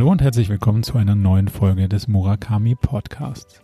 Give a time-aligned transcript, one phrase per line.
[0.00, 3.62] Hallo und herzlich willkommen zu einer neuen Folge des Murakami Podcasts.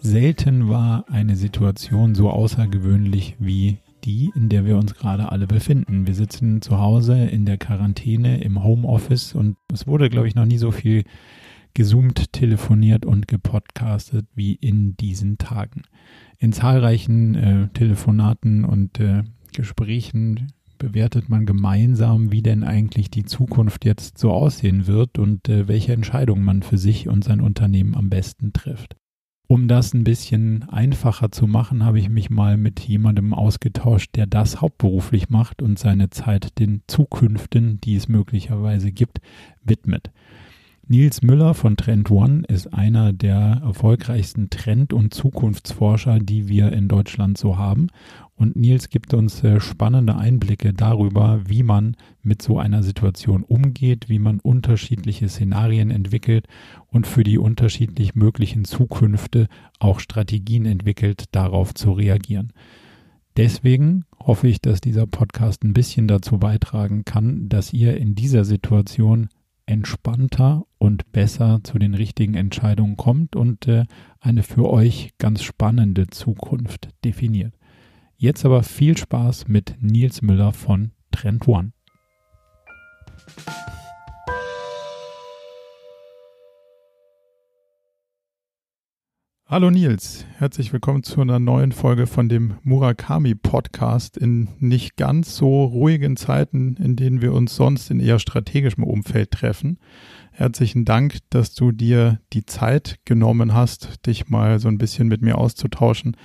[0.00, 6.06] Selten war eine Situation so außergewöhnlich wie die, in der wir uns gerade alle befinden.
[6.06, 10.46] Wir sitzen zu Hause in der Quarantäne im Homeoffice und es wurde, glaube ich, noch
[10.46, 11.04] nie so viel
[11.76, 15.82] gezoomt, telefoniert und gepodcastet wie in diesen Tagen.
[16.38, 19.24] In zahlreichen äh, Telefonaten und äh,
[19.54, 25.68] Gesprächen bewertet man gemeinsam, wie denn eigentlich die Zukunft jetzt so aussehen wird und äh,
[25.68, 28.96] welche Entscheidungen man für sich und sein Unternehmen am besten trifft.
[29.46, 34.26] Um das ein bisschen einfacher zu machen, habe ich mich mal mit jemandem ausgetauscht, der
[34.26, 39.20] das hauptberuflich macht und seine Zeit den Zukünften, die es möglicherweise gibt,
[39.62, 40.10] widmet.
[40.88, 46.86] Nils Müller von Trend One ist einer der erfolgreichsten Trend- und Zukunftsforscher, die wir in
[46.86, 47.88] Deutschland so haben.
[48.36, 54.08] Und Nils gibt uns äh, spannende Einblicke darüber, wie man mit so einer Situation umgeht,
[54.08, 56.46] wie man unterschiedliche Szenarien entwickelt
[56.86, 59.48] und für die unterschiedlich möglichen Zukünfte
[59.80, 62.52] auch Strategien entwickelt, darauf zu reagieren.
[63.36, 68.44] Deswegen hoffe ich, dass dieser Podcast ein bisschen dazu beitragen kann, dass ihr in dieser
[68.44, 69.30] Situation
[69.66, 73.84] entspannter und besser zu den richtigen Entscheidungen kommt und äh,
[74.20, 77.54] eine für euch ganz spannende Zukunft definiert.
[78.16, 81.72] Jetzt aber viel Spaß mit Nils Müller von Trend One.
[89.48, 95.36] Hallo Nils, herzlich willkommen zu einer neuen Folge von dem Murakami Podcast in nicht ganz
[95.36, 99.78] so ruhigen Zeiten, in denen wir uns sonst in eher strategischem Umfeld treffen.
[100.32, 105.22] Herzlichen Dank, dass du dir die Zeit genommen hast, dich mal so ein bisschen mit
[105.22, 106.16] mir auszutauschen,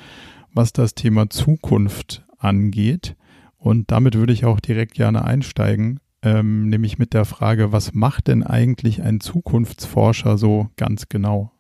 [0.52, 3.16] was das Thema Zukunft angeht.
[3.56, 8.30] Und damit würde ich auch direkt gerne einsteigen, ähm, nämlich mit der Frage, was macht
[8.30, 11.52] denn eigentlich ein Zukunftsforscher so ganz genau?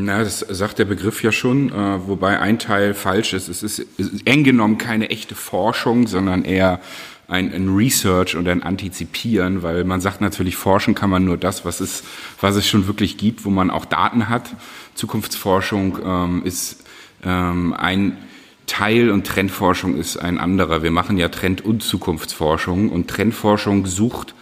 [0.00, 3.48] Na, das sagt der Begriff ja schon, äh, wobei ein Teil falsch ist.
[3.48, 6.80] Es ist, ist eng genommen keine echte Forschung, sondern eher
[7.26, 11.64] ein, ein Research und ein Antizipieren, weil man sagt natürlich, forschen kann man nur das,
[11.64, 12.04] was es,
[12.40, 14.54] was es schon wirklich gibt, wo man auch Daten hat.
[14.94, 16.84] Zukunftsforschung ähm, ist
[17.24, 18.18] ähm, ein
[18.66, 20.84] Teil und Trendforschung ist ein anderer.
[20.84, 24.34] Wir machen ja Trend- und Zukunftsforschung und Trendforschung sucht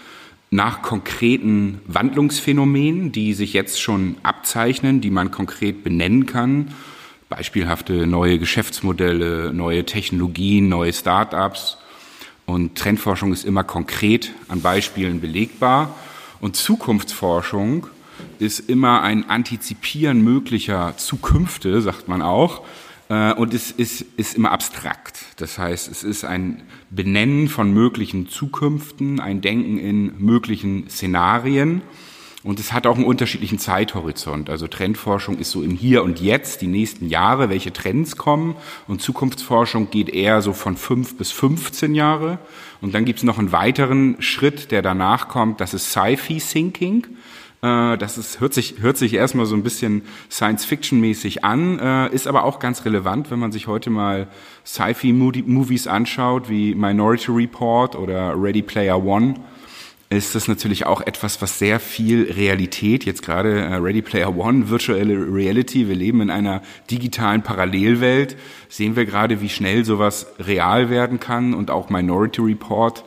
[0.57, 6.73] nach konkreten Wandlungsphänomenen, die sich jetzt schon abzeichnen, die man konkret benennen kann.
[7.29, 11.77] Beispielhafte neue Geschäftsmodelle, neue Technologien, neue Start-ups.
[12.47, 15.95] Und Trendforschung ist immer konkret an Beispielen belegbar.
[16.41, 17.89] Und Zukunftsforschung
[18.39, 22.63] ist immer ein Antizipieren möglicher Zukünfte, sagt man auch.
[23.11, 25.26] Äh, und es ist, ist immer abstrakt.
[25.37, 31.83] Das heißt, es ist ein Benennen von möglichen Zukünften, ein Denken in möglichen Szenarien.
[32.43, 34.49] Und es hat auch einen unterschiedlichen Zeithorizont.
[34.49, 38.55] Also Trendforschung ist so im Hier und Jetzt, die nächsten Jahre, welche Trends kommen.
[38.87, 42.39] Und Zukunftsforschung geht eher so von fünf bis 15 Jahre.
[42.81, 45.61] Und dann gibt es noch einen weiteren Schritt, der danach kommt.
[45.61, 47.05] Das ist Sci-Fi-Thinking.
[47.05, 47.09] Äh,
[47.99, 52.45] das ist, hört, sich, hört sich erstmal so ein bisschen Science-Fiction-mäßig an, äh, ist aber
[52.45, 54.29] auch ganz relevant, wenn man sich heute mal
[54.65, 59.35] Sci-Fi-Movies anschaut, wie Minority Report oder Ready Player One
[60.09, 64.71] ist das natürlich auch etwas, was sehr viel Realität, jetzt gerade äh, Ready Player One,
[64.71, 68.37] Virtual Reality, wir leben in einer digitalen Parallelwelt,
[68.69, 73.05] sehen wir gerade, wie schnell sowas real werden kann und auch Minority Report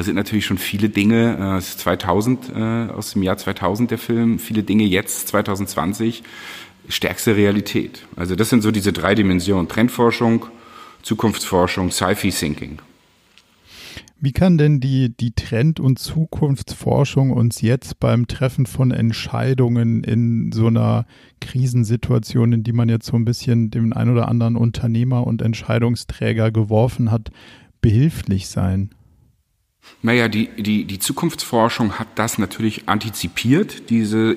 [0.00, 3.90] da sind natürlich schon viele Dinge, äh, es ist 2000, äh, aus dem Jahr 2000
[3.90, 6.22] der Film, viele Dinge jetzt, 2020,
[6.88, 8.06] stärkste Realität.
[8.16, 10.46] Also das sind so diese drei Dimensionen, Trendforschung,
[11.02, 12.78] Zukunftsforschung, Sci-Fi-Thinking.
[14.18, 20.50] Wie kann denn die, die Trend- und Zukunftsforschung uns jetzt beim Treffen von Entscheidungen in
[20.50, 21.04] so einer
[21.42, 26.50] Krisensituation, in die man jetzt so ein bisschen dem ein oder anderen Unternehmer und Entscheidungsträger
[26.50, 27.30] geworfen hat,
[27.82, 28.94] behilflich sein?
[30.02, 34.36] Naja, die, die, die Zukunftsforschung hat das natürlich antizipiert, diese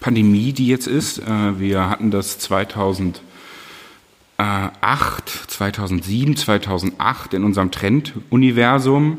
[0.00, 1.18] Pandemie, die jetzt ist.
[1.18, 3.22] Äh, wir hatten das 2008,
[5.48, 9.18] 2007, 2008 in unserem Trenduniversum.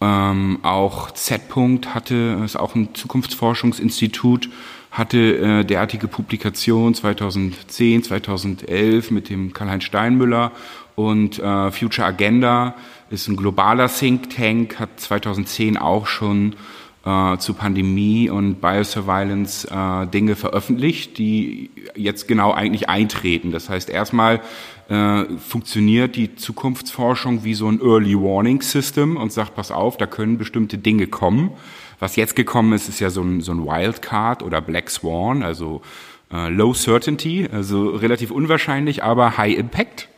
[0.00, 4.48] Ähm, auch Z-Punkt hatte, ist auch ein Zukunftsforschungsinstitut,
[4.90, 10.52] hatte äh, derartige Publikation 2010, 2011 mit dem Karl-Heinz Steinmüller
[10.94, 12.76] und äh, Future Agenda
[13.10, 16.54] ist ein globaler Think Tank, hat 2010 auch schon
[17.04, 23.52] äh, zu Pandemie und Biosurveillance äh, Dinge veröffentlicht, die jetzt genau eigentlich eintreten.
[23.52, 24.40] Das heißt, erstmal
[24.88, 30.06] äh, funktioniert die Zukunftsforschung wie so ein Early Warning System und sagt, pass auf, da
[30.06, 31.50] können bestimmte Dinge kommen.
[31.98, 35.82] Was jetzt gekommen ist, ist ja so ein, so ein Wildcard oder Black Swan, also
[36.32, 40.09] äh, Low Certainty, also relativ unwahrscheinlich, aber High Impact.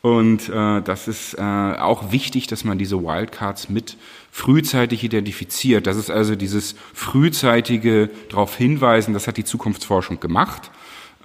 [0.00, 3.96] Und äh, das ist äh, auch wichtig, dass man diese Wildcards mit
[4.30, 5.86] frühzeitig identifiziert.
[5.86, 10.70] Das ist also dieses frühzeitige darauf hinweisen, das hat die Zukunftsforschung gemacht.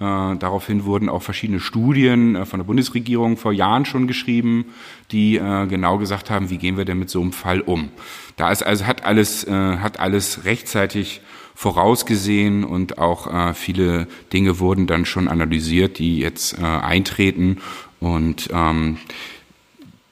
[0.00, 4.66] daraufhin wurden auch verschiedene Studien äh, von der Bundesregierung vor Jahren schon geschrieben,
[5.12, 7.90] die äh, genau gesagt haben, wie gehen wir denn mit so einem Fall um.
[8.36, 11.20] Da ist also hat alles äh, hat alles rechtzeitig
[11.54, 17.58] vorausgesehen und auch äh, viele Dinge wurden dann schon analysiert, die jetzt äh, eintreten
[18.04, 18.98] und ähm,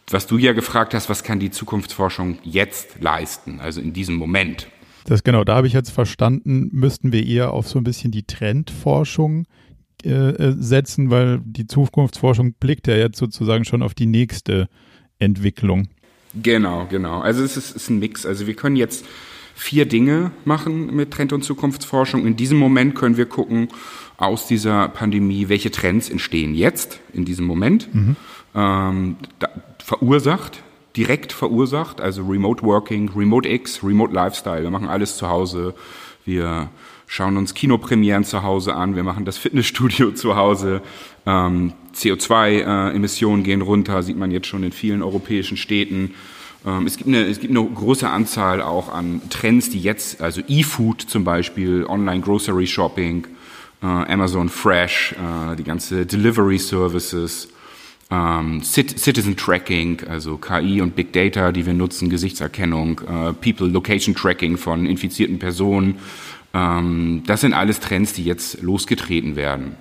[0.09, 4.67] was du ja gefragt hast, was kann die Zukunftsforschung jetzt leisten, also in diesem Moment?
[5.05, 8.23] Das genau, da habe ich jetzt verstanden, müssten wir eher auf so ein bisschen die
[8.23, 9.47] Trendforschung
[10.05, 14.71] äh, äh, setzen, weil die Zukunftsforschung blickt ja jetzt sozusagen schon auf die nächste
[15.19, 15.89] Entwicklung.
[16.35, 17.21] Genau, genau.
[17.21, 18.25] Also es ist, ist ein Mix.
[18.25, 19.05] Also wir können jetzt
[19.55, 22.27] vier Dinge machen mit Trend- und Zukunftsforschung.
[22.27, 23.69] In diesem Moment können wir gucken
[24.17, 27.93] aus dieser Pandemie, welche Trends entstehen jetzt in diesem Moment.
[27.95, 28.17] Mhm.
[28.55, 29.49] Ähm, da,
[29.83, 30.63] verursacht,
[30.97, 34.63] direkt verursacht, also Remote Working, Remote X, Remote Lifestyle.
[34.63, 35.75] Wir machen alles zu Hause.
[36.25, 36.69] Wir
[37.07, 38.97] schauen uns Kinopremieren zu Hause an.
[38.97, 40.83] Wir machen das Fitnessstudio zu Hause.
[41.27, 46.15] Ähm, CO2-Emissionen äh, gehen runter, sieht man jetzt schon in vielen europäischen Städten.
[46.65, 50.41] Ähm, es, gibt eine, es gibt eine große Anzahl auch an Trends, die jetzt, also
[50.47, 53.27] E-Food zum Beispiel, Online Grocery Shopping,
[53.83, 57.49] äh, Amazon Fresh, äh, die ganze Delivery Services,
[58.11, 64.15] ähm, Citizen Tracking, also KI und Big Data, die wir nutzen, Gesichtserkennung, äh, People Location
[64.15, 65.97] Tracking von infizierten Personen.
[66.55, 69.77] Ähm, das sind alles Trends, die jetzt losgetreten werden.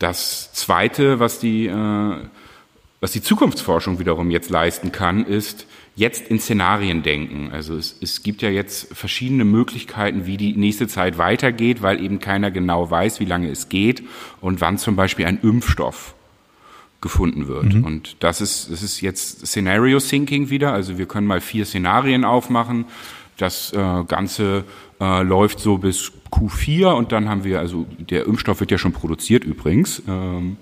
[0.00, 1.70] Das Zweite, was die,
[3.04, 7.50] was die Zukunftsforschung wiederum jetzt leisten kann, ist jetzt in Szenarien denken.
[7.52, 12.18] Also es, es gibt ja jetzt verschiedene Möglichkeiten, wie die nächste Zeit weitergeht, weil eben
[12.18, 14.04] keiner genau weiß, wie lange es geht
[14.40, 16.14] und wann zum Beispiel ein Impfstoff
[17.02, 17.74] gefunden wird.
[17.74, 17.84] Mhm.
[17.84, 20.72] Und das ist, das ist jetzt Scenario Thinking wieder.
[20.72, 22.86] Also wir können mal vier Szenarien aufmachen.
[23.36, 24.64] Das äh, Ganze
[24.98, 28.92] äh, läuft so bis Q4 und dann haben wir, also der Impfstoff wird ja schon
[28.92, 30.56] produziert übrigens ähm,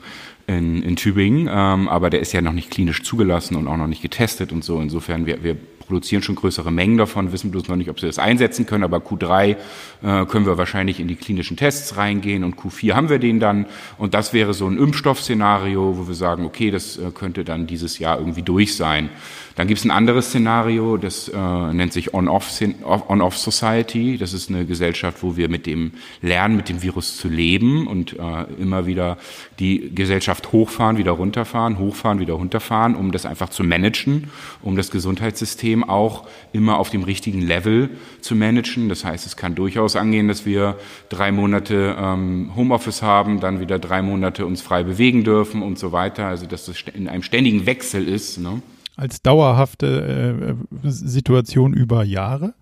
[0.59, 3.87] in, in Tübingen, ähm, aber der ist ja noch nicht klinisch zugelassen und auch noch
[3.87, 4.81] nicht getestet und so.
[4.81, 8.19] Insofern, wir, wir produzieren schon größere Mengen davon, wissen bloß noch nicht, ob sie das
[8.19, 9.57] einsetzen können, aber Q3
[10.03, 13.67] äh, können wir wahrscheinlich in die klinischen Tests reingehen und Q4 haben wir den dann
[13.99, 17.99] und das wäre so ein Impfstoffszenario, wo wir sagen, okay, das äh, könnte dann dieses
[17.99, 19.11] Jahr irgendwie durch sein.
[19.55, 24.17] Dann gibt es ein anderes Szenario, das äh, nennt sich On-Off-Society.
[24.19, 28.19] das ist eine Gesellschaft, wo wir mit dem lernen, mit dem Virus zu leben und
[28.19, 29.19] äh, immer wieder
[29.59, 34.31] die Gesellschaft hochfahren, wieder runterfahren, hochfahren, wieder runterfahren, um das einfach zu managen,
[34.63, 37.91] um das Gesundheitssystem auch immer auf dem richtigen Level
[38.21, 38.89] zu managen.
[38.89, 40.77] Das heißt, es kann durchaus angehen, dass wir
[41.09, 45.93] drei Monate ähm, Homeoffice haben, dann wieder drei Monate uns frei bewegen dürfen und so
[45.93, 46.27] weiter.
[46.27, 48.39] Also dass das in einem ständigen Wechsel ist.
[48.39, 48.63] Ne?
[48.97, 52.55] Als dauerhafte äh, Situation über Jahre?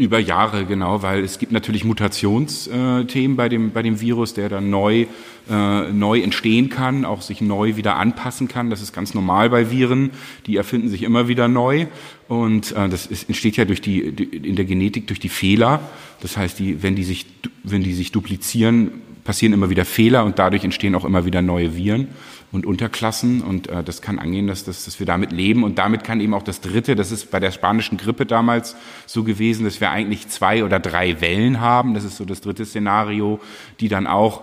[0.00, 4.70] Über Jahre, genau, weil es gibt natürlich Mutationsthemen bei dem, bei dem Virus, der dann
[4.70, 5.06] neu,
[5.50, 8.70] äh, neu entstehen kann, auch sich neu wieder anpassen kann.
[8.70, 10.10] Das ist ganz normal bei Viren.
[10.46, 11.86] Die erfinden sich immer wieder neu.
[12.28, 15.80] Und äh, das ist, entsteht ja durch die, in der Genetik durch die Fehler.
[16.20, 17.26] Das heißt, die, wenn, die sich,
[17.64, 18.92] wenn die sich duplizieren,
[19.24, 22.06] passieren immer wieder Fehler und dadurch entstehen auch immer wieder neue Viren
[22.50, 26.02] und Unterklassen und äh, das kann angehen, dass, dass, dass wir damit leben und damit
[26.04, 28.74] kann eben auch das Dritte, das ist bei der spanischen Grippe damals
[29.06, 32.64] so gewesen, dass wir eigentlich zwei oder drei Wellen haben, das ist so das dritte
[32.64, 33.40] Szenario,
[33.80, 34.42] die dann auch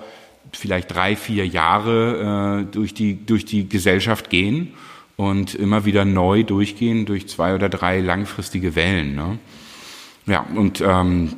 [0.51, 4.73] vielleicht drei, vier Jahre äh, durch, die, durch die Gesellschaft gehen
[5.17, 9.15] und immer wieder neu durchgehen durch zwei oder drei langfristige Wellen.
[9.15, 9.39] Ne?
[10.27, 11.33] Ja, und, ähm,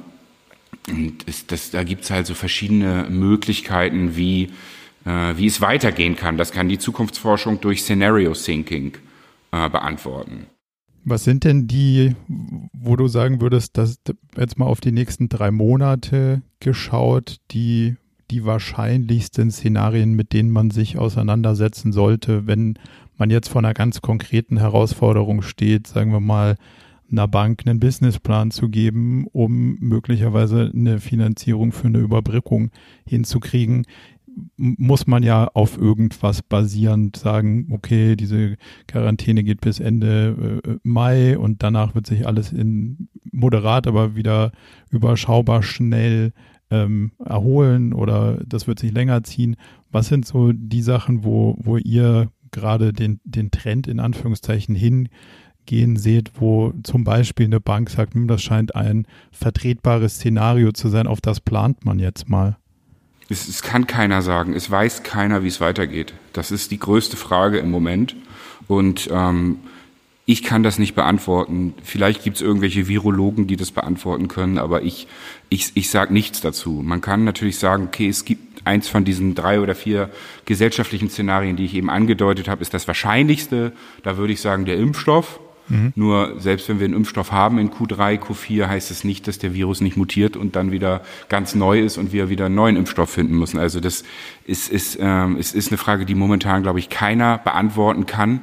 [0.88, 4.50] und ist das, da gibt's halt so verschiedene Möglichkeiten, wie
[5.08, 6.38] wie es weitergehen kann.
[6.38, 8.94] Das kann die Zukunftsforschung durch Scenario Thinking
[9.52, 10.48] äh, beantworten.
[11.06, 12.16] Was sind denn die,
[12.74, 13.98] wo du sagen würdest, dass
[14.36, 17.96] jetzt mal auf die nächsten drei Monate geschaut, die
[18.30, 22.78] die wahrscheinlichsten Szenarien, mit denen man sich auseinandersetzen sollte, wenn
[23.18, 26.58] man jetzt vor einer ganz konkreten Herausforderung steht, sagen wir mal,
[27.10, 32.72] einer Bank einen Businessplan zu geben, um möglicherweise eine Finanzierung für eine Überbrückung
[33.08, 33.86] hinzukriegen
[34.58, 41.38] muss man ja auf irgendwas basierend sagen, okay, diese Quarantäne geht bis Ende äh, Mai
[41.38, 44.52] und danach wird sich alles in moderat, aber wieder
[44.90, 46.34] überschaubar schnell
[46.70, 49.56] ähm, erholen oder das wird sich länger ziehen.
[49.92, 55.96] Was sind so die Sachen, wo, wo ihr gerade den, den Trend in Anführungszeichen hingehen
[55.96, 61.08] seht, wo zum Beispiel eine Bank sagt, hm, das scheint ein vertretbares Szenario zu sein,
[61.08, 62.58] auf das plant man jetzt mal?
[63.30, 64.54] Es, es kann keiner sagen.
[64.54, 66.14] Es weiß keiner, wie es weitergeht.
[66.34, 68.16] Das ist die größte Frage im Moment.
[68.68, 69.60] Und ähm,
[70.30, 71.74] ich kann das nicht beantworten.
[71.84, 75.08] Vielleicht gibt es irgendwelche Virologen, die das beantworten können, aber ich,
[75.48, 76.82] ich, ich sage nichts dazu.
[76.84, 80.10] Man kann natürlich sagen, okay, es gibt eins von diesen drei oder vier
[80.44, 83.72] gesellschaftlichen Szenarien, die ich eben angedeutet habe, ist das wahrscheinlichste.
[84.04, 85.40] Da würde ich sagen, der Impfstoff.
[85.70, 85.94] Mhm.
[85.96, 89.54] Nur selbst wenn wir einen Impfstoff haben in Q3, Q4, heißt es nicht, dass der
[89.54, 93.10] Virus nicht mutiert und dann wieder ganz neu ist und wir wieder einen neuen Impfstoff
[93.10, 93.60] finden müssen.
[93.60, 94.04] Also das
[94.46, 98.42] ist, ist, ähm, ist, ist eine Frage, die momentan, glaube ich, keiner beantworten kann.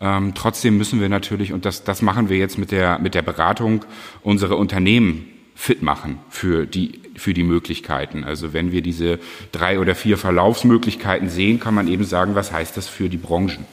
[0.00, 3.22] Ähm, trotzdem müssen wir natürlich, und das, das machen wir jetzt mit der, mit der
[3.22, 3.84] Beratung,
[4.22, 8.22] unsere Unternehmen fit machen für die, für die Möglichkeiten.
[8.22, 9.18] Also wenn wir diese
[9.50, 13.66] drei oder vier Verlaufsmöglichkeiten sehen, kann man eben sagen, was heißt das für die Branchen?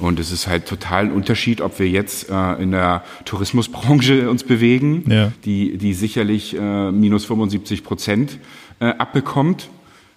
[0.00, 4.44] Und es ist halt total ein Unterschied, ob wir jetzt äh, in der Tourismusbranche uns
[4.44, 5.32] bewegen, ja.
[5.44, 8.38] die, die sicherlich äh, minus 75 Prozent
[8.80, 9.68] äh, abbekommt,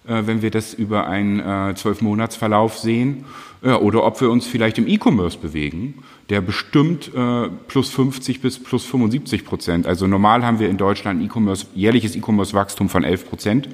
[0.06, 3.24] äh, wenn wir das über einen äh, Zwölf-Monats-Verlauf sehen,
[3.62, 8.62] ja, oder ob wir uns vielleicht im E-Commerce bewegen, der bestimmt äh, plus 50 bis
[8.62, 9.86] plus 75 Prozent.
[9.86, 13.68] Also normal haben wir in Deutschland E-Commerce, jährliches E-Commerce-Wachstum von 11 Prozent.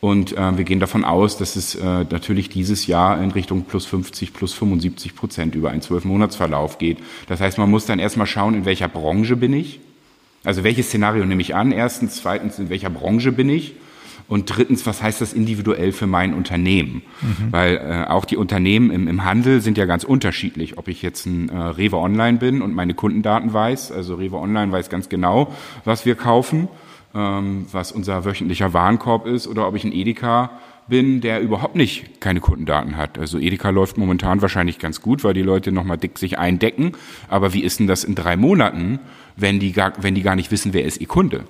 [0.00, 3.84] Und äh, wir gehen davon aus, dass es äh, natürlich dieses Jahr in Richtung plus
[3.84, 6.98] 50, plus 75 Prozent über einen Zwölfmonatsverlauf geht.
[7.28, 9.80] Das heißt, man muss dann erstmal schauen, in welcher Branche bin ich.
[10.42, 11.70] Also welches Szenario nehme ich an?
[11.70, 13.74] Erstens, zweitens, in welcher Branche bin ich?
[14.26, 17.02] Und drittens, was heißt das individuell für mein Unternehmen?
[17.20, 17.48] Mhm.
[17.50, 20.78] Weil äh, auch die Unternehmen im, im Handel sind ja ganz unterschiedlich.
[20.78, 24.70] Ob ich jetzt ein äh, Rewe Online bin und meine Kundendaten weiß, also Rewe Online
[24.72, 25.52] weiß ganz genau,
[25.84, 26.68] was wir kaufen,
[27.12, 30.50] was unser wöchentlicher Warenkorb ist, oder ob ich ein Edeka
[30.86, 33.18] bin, der überhaupt nicht keine Kundendaten hat.
[33.18, 36.92] Also Edeka läuft momentan wahrscheinlich ganz gut, weil die Leute nochmal dick sich eindecken.
[37.28, 39.00] Aber wie ist denn das in drei Monaten,
[39.36, 41.44] wenn die gar, wenn die gar nicht wissen, wer ist ihr Kunde?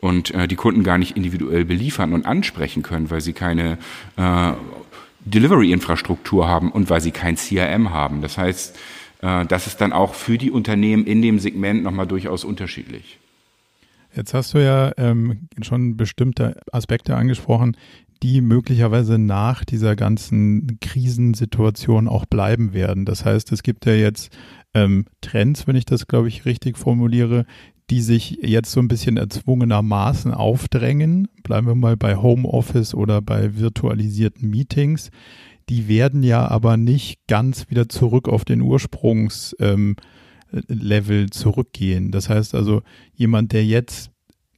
[0.00, 3.78] und äh, die Kunden gar nicht individuell beliefern und ansprechen können, weil sie keine
[4.16, 4.52] äh,
[5.24, 8.22] Delivery-Infrastruktur haben und weil sie kein CRM haben.
[8.22, 8.78] Das heißt,
[9.22, 13.18] äh, das ist dann auch für die Unternehmen in dem Segment nochmal durchaus unterschiedlich.
[14.14, 17.76] Jetzt hast du ja ähm, schon bestimmte Aspekte angesprochen,
[18.22, 23.06] die möglicherweise nach dieser ganzen Krisensituation auch bleiben werden.
[23.06, 24.36] Das heißt, es gibt ja jetzt
[24.74, 27.46] ähm, Trends, wenn ich das, glaube ich, richtig formuliere,
[27.88, 31.28] die sich jetzt so ein bisschen erzwungenermaßen aufdrängen.
[31.42, 35.10] Bleiben wir mal bei Homeoffice oder bei virtualisierten Meetings.
[35.68, 39.96] Die werden ja aber nicht ganz wieder zurück auf den Ursprungslevel ähm,
[41.30, 42.10] zurückgehen.
[42.10, 42.82] Das heißt also,
[43.14, 44.10] jemand, der jetzt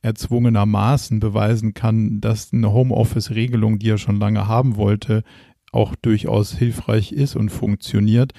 [0.02, 5.22] erzwungenermaßen beweisen kann, dass eine Homeoffice-Regelung, die er schon lange haben wollte,
[5.70, 8.32] auch durchaus hilfreich ist und funktioniert,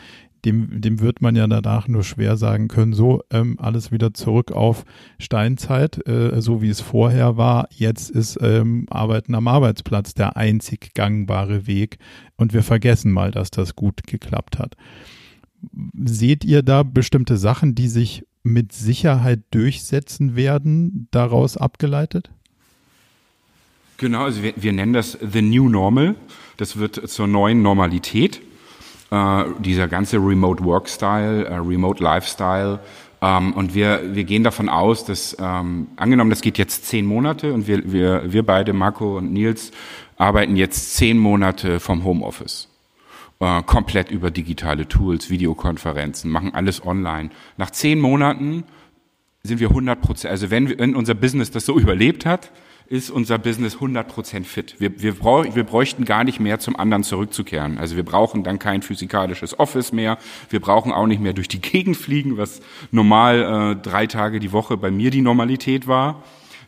[0.46, 4.52] dem, dem wird man ja danach nur schwer sagen können, so ähm, alles wieder zurück
[4.52, 4.84] auf
[5.18, 7.68] Steinzeit, äh, so wie es vorher war.
[7.72, 11.98] Jetzt ist ähm, Arbeiten am Arbeitsplatz der einzig gangbare Weg
[12.36, 14.76] und wir vergessen mal, dass das gut geklappt hat.
[16.04, 22.30] Seht ihr da bestimmte Sachen, die sich mit Sicherheit durchsetzen werden, daraus abgeleitet?
[23.98, 26.16] Genau, also wir, wir nennen das The New Normal.
[26.58, 28.42] Das wird zur neuen Normalität
[29.12, 32.80] äh, dieser ganze Remote Work Style, äh, Remote Lifestyle.
[33.22, 37.54] Ähm, und wir, wir gehen davon aus, dass, ähm, angenommen, das geht jetzt zehn Monate
[37.54, 39.72] und wir, wir, wir beide, Marco und Nils,
[40.18, 42.68] arbeiten jetzt zehn Monate vom Homeoffice.
[43.44, 47.30] Äh, komplett über digitale Tools, Videokonferenzen, machen alles online.
[47.58, 48.64] Nach zehn Monaten
[49.44, 52.54] sind wir 100 Prozent, also wenn, wenn unser Business das so überlebt hat,
[52.88, 54.76] ist unser Business 100% fit.
[54.80, 57.78] Wir, wir, brauch, wir bräuchten gar nicht mehr zum anderen zurückzukehren.
[57.78, 60.18] Also wir brauchen dann kein physikalisches Office mehr.
[60.50, 64.54] Wir brauchen auch nicht mehr durch die Gegend fliegen, was normal äh, drei Tage die
[64.54, 66.24] Woche bei mir die Normalität war.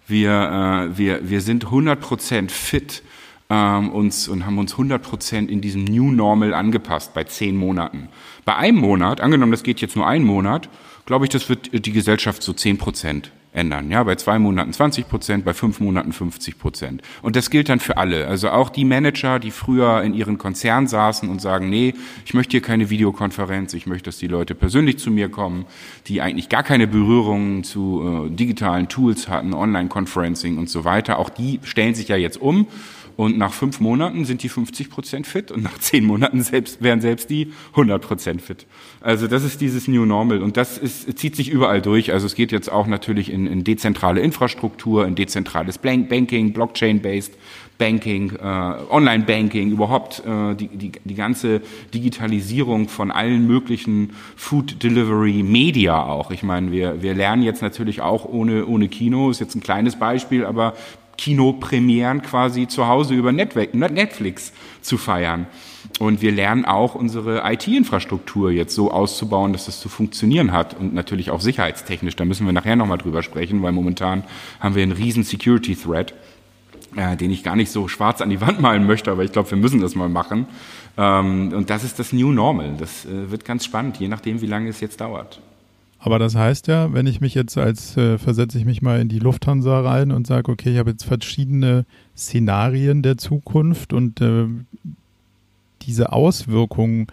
[0.08, 3.02] Wir, äh, wir, wir sind 100% fit
[3.50, 8.10] ähm, uns, und haben uns 100% in diesem New Normal angepasst bei zehn Monaten.
[8.44, 10.70] Bei einem Monat, angenommen, das geht jetzt nur einen Monat,
[11.06, 13.90] glaube ich, das wird die Gesellschaft so 10% ändern.
[13.90, 17.02] Ja, bei zwei Monaten 20 Prozent, bei fünf Monaten 50 Prozent.
[17.22, 18.28] Und das gilt dann für alle.
[18.28, 21.94] Also auch die Manager, die früher in ihren Konzernen saßen und sagen, nee,
[22.26, 25.66] ich möchte hier keine Videokonferenz, ich möchte, dass die Leute persönlich zu mir kommen,
[26.08, 31.18] die eigentlich gar keine Berührungen zu äh, digitalen Tools hatten, Online-Conferencing und so weiter.
[31.18, 32.68] Auch die stellen sich ja jetzt um
[33.16, 37.02] Und nach fünf Monaten sind die 50 Prozent fit und nach zehn Monaten selbst, wären
[37.02, 38.66] selbst die 100 Prozent fit.
[39.02, 42.12] Also das ist dieses New Normal und das ist, zieht sich überall durch.
[42.12, 47.34] Also es geht jetzt auch natürlich in, in dezentrale Infrastruktur, in dezentrales Banking, Blockchain-based
[47.78, 48.44] Banking, äh,
[48.90, 51.62] Online-Banking, überhaupt äh, die, die, die ganze
[51.94, 56.32] Digitalisierung von allen möglichen Food Delivery Media auch.
[56.32, 59.98] Ich meine, wir, wir lernen jetzt natürlich auch ohne, ohne Kino, ist jetzt ein kleines
[59.98, 60.74] Beispiel, aber
[61.18, 65.48] Kinopremieren quasi zu Hause über Netflix zu feiern.
[66.00, 70.94] Und wir lernen auch unsere IT-Infrastruktur jetzt so auszubauen, dass das zu funktionieren hat und
[70.94, 72.16] natürlich auch sicherheitstechnisch.
[72.16, 74.24] Da müssen wir nachher nochmal drüber sprechen, weil momentan
[74.60, 76.14] haben wir einen riesen Security-Threat
[76.96, 79.52] äh, den ich gar nicht so schwarz an die Wand malen möchte, aber ich glaube,
[79.52, 80.48] wir müssen das mal machen.
[80.98, 82.76] Ähm, und das ist das New Normal.
[82.78, 85.42] Das äh, wird ganz spannend, je nachdem, wie lange es jetzt dauert.
[86.00, 89.10] Aber das heißt ja, wenn ich mich jetzt als, äh, versetze ich mich mal in
[89.10, 91.86] die Lufthansa rein und sage, okay, ich habe jetzt verschiedene
[92.16, 94.46] Szenarien der Zukunft und äh,
[95.82, 97.08] diese Auswirkungen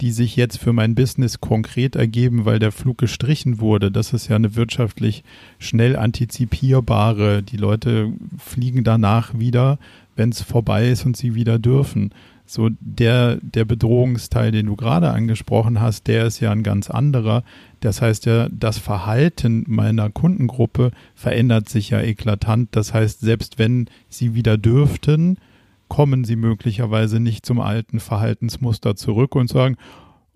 [0.00, 3.90] die sich jetzt für mein Business konkret ergeben, weil der Flug gestrichen wurde.
[3.90, 5.22] Das ist ja eine wirtschaftlich
[5.58, 7.42] schnell antizipierbare.
[7.42, 9.78] Die Leute fliegen danach wieder,
[10.16, 12.12] wenn es vorbei ist und sie wieder dürfen.
[12.52, 17.44] So der, der Bedrohungsteil, den du gerade angesprochen hast, der ist ja ein ganz anderer.
[17.78, 22.70] Das heißt ja, das Verhalten meiner Kundengruppe verändert sich ja eklatant.
[22.72, 25.38] Das heißt, selbst wenn sie wieder dürften,
[25.86, 29.76] kommen sie möglicherweise nicht zum alten Verhaltensmuster zurück und sagen,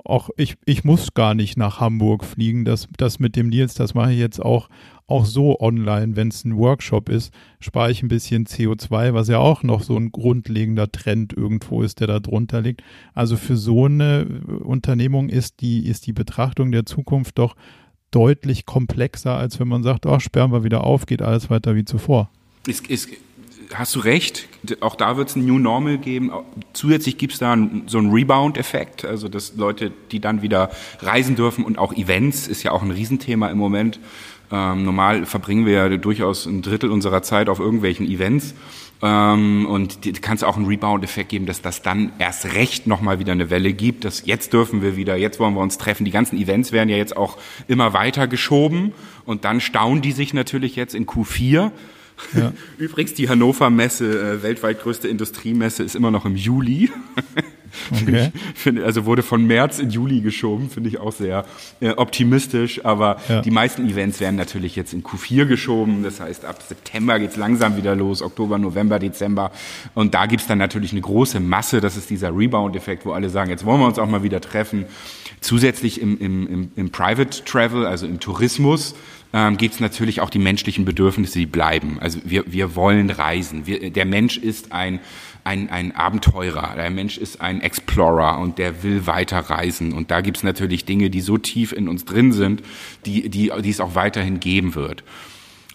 [0.04, 2.64] auch ich, ich muss gar nicht nach Hamburg fliegen.
[2.64, 4.68] Das, das mit dem Nils, das mache ich jetzt auch,
[5.06, 9.38] auch so online, wenn es ein Workshop ist, spare ich ein bisschen CO2, was ja
[9.38, 12.82] auch noch so ein grundlegender Trend irgendwo ist, der da drunter liegt.
[13.14, 14.26] Also für so eine
[14.62, 17.56] Unternehmung ist die, ist die Betrachtung der Zukunft doch
[18.10, 21.84] deutlich komplexer, als wenn man sagt, oh, sperren wir wieder auf, geht alles weiter wie
[21.84, 22.30] zuvor.
[22.66, 23.08] Es, es,
[23.72, 24.48] hast du recht,
[24.80, 26.30] auch da wird es ein New Normal geben.
[26.72, 27.56] Zusätzlich gibt es da
[27.86, 32.62] so einen Rebound-Effekt, also dass Leute, die dann wieder reisen dürfen und auch Events ist
[32.62, 34.00] ja auch ein Riesenthema im Moment.
[34.52, 38.54] Ähm, normal verbringen wir ja durchaus ein Drittel unserer Zeit auf irgendwelchen Events.
[39.02, 43.32] Ähm, und kann es auch einen Rebound-Effekt geben, dass das dann erst recht nochmal wieder
[43.32, 46.04] eine Welle gibt, dass jetzt dürfen wir wieder, jetzt wollen wir uns treffen.
[46.04, 47.36] Die ganzen Events werden ja jetzt auch
[47.68, 48.92] immer weiter geschoben
[49.26, 51.72] und dann staunen die sich natürlich jetzt in Q4
[52.34, 52.52] ja.
[52.78, 56.90] Übrigens, die Hannover Messe, äh, weltweit größte Industriemesse, ist immer noch im Juli.
[57.90, 58.30] Okay.
[58.54, 61.44] Find, also wurde von März in Juli geschoben, finde ich auch sehr
[61.80, 62.84] äh, optimistisch.
[62.84, 63.42] Aber ja.
[63.42, 66.02] die meisten Events werden natürlich jetzt in Q4 geschoben.
[66.02, 69.50] Das heißt, ab September geht's langsam wieder los, Oktober, November, Dezember.
[69.94, 71.80] Und da gibt's dann natürlich eine große Masse.
[71.80, 74.86] Das ist dieser Rebound-Effekt, wo alle sagen, jetzt wollen wir uns auch mal wieder treffen.
[75.40, 78.94] Zusätzlich im, im, im, im Private Travel, also im Tourismus,
[79.34, 81.98] ähm, gibt es natürlich auch die menschlichen Bedürfnisse, die bleiben.
[82.00, 83.66] Also wir, wir wollen reisen.
[83.66, 85.00] Wir, der Mensch ist ein,
[85.42, 89.92] ein, ein Abenteurer, der Mensch ist ein Explorer und der will weiter reisen.
[89.92, 92.62] Und da gibt es natürlich Dinge, die so tief in uns drin sind,
[93.06, 95.02] die, die, die es auch weiterhin geben wird.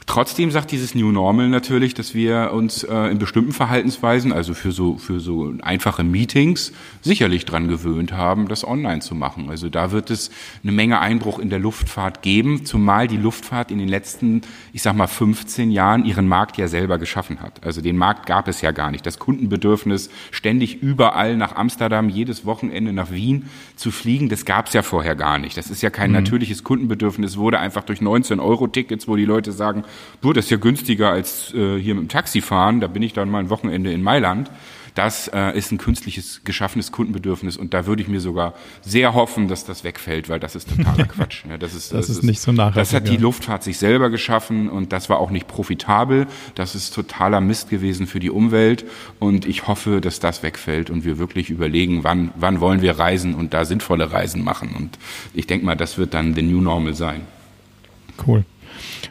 [0.10, 4.72] Trotzdem sagt dieses New Normal natürlich, dass wir uns äh, in bestimmten Verhaltensweisen, also für
[4.72, 9.52] so, für so einfache Meetings, sicherlich dran gewöhnt haben, das online zu machen.
[9.52, 10.32] Also da wird es
[10.64, 14.42] eine Menge Einbruch in der Luftfahrt geben, zumal die Luftfahrt in den letzten,
[14.74, 17.64] ich sag mal, 15 Jahren ihren Markt ja selber geschaffen hat.
[17.64, 19.06] Also den Markt gab es ja gar nicht.
[19.06, 23.46] Das Kundenbedürfnis, ständig überall nach Amsterdam, jedes Wochenende nach Wien
[23.80, 25.56] zu fliegen, das gab es ja vorher gar nicht.
[25.58, 26.18] Das ist ja kein mhm.
[26.18, 29.86] natürliches Kundenbedürfnis, wurde einfach durch 19 Euro Tickets, wo die Leute sagen,
[30.22, 33.14] du, das ist ja günstiger als äh, hier mit dem Taxi fahren, da bin ich
[33.14, 34.52] dann mal ein Wochenende in Mailand.
[35.00, 39.48] Das äh, ist ein künstliches, geschaffenes Kundenbedürfnis und da würde ich mir sogar sehr hoffen,
[39.48, 41.46] dass das wegfällt, weil das ist totaler Quatsch.
[41.50, 42.82] Ja, das ist, das, das ist, ist nicht so nachhaltig.
[42.82, 46.28] Das hat die Luftfahrt sich selber geschaffen und das war auch nicht profitabel.
[46.54, 48.84] Das ist totaler Mist gewesen für die Umwelt
[49.20, 53.36] und ich hoffe, dass das wegfällt und wir wirklich überlegen, wann, wann wollen wir reisen
[53.36, 54.76] und da sinnvolle Reisen machen.
[54.78, 55.00] Und
[55.34, 57.22] ich denke mal, das wird dann the new normal sein.
[58.28, 58.44] Cool.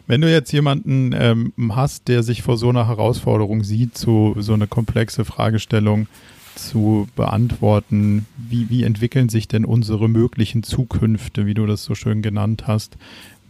[0.06, 4.54] Wenn du jetzt jemanden ähm, hast, der sich vor so einer Herausforderung sieht, so, so
[4.54, 6.06] eine komplexe Fragestellung
[6.54, 12.22] zu beantworten, wie, wie entwickeln sich denn unsere möglichen Zukünfte, wie du das so schön
[12.22, 12.96] genannt hast?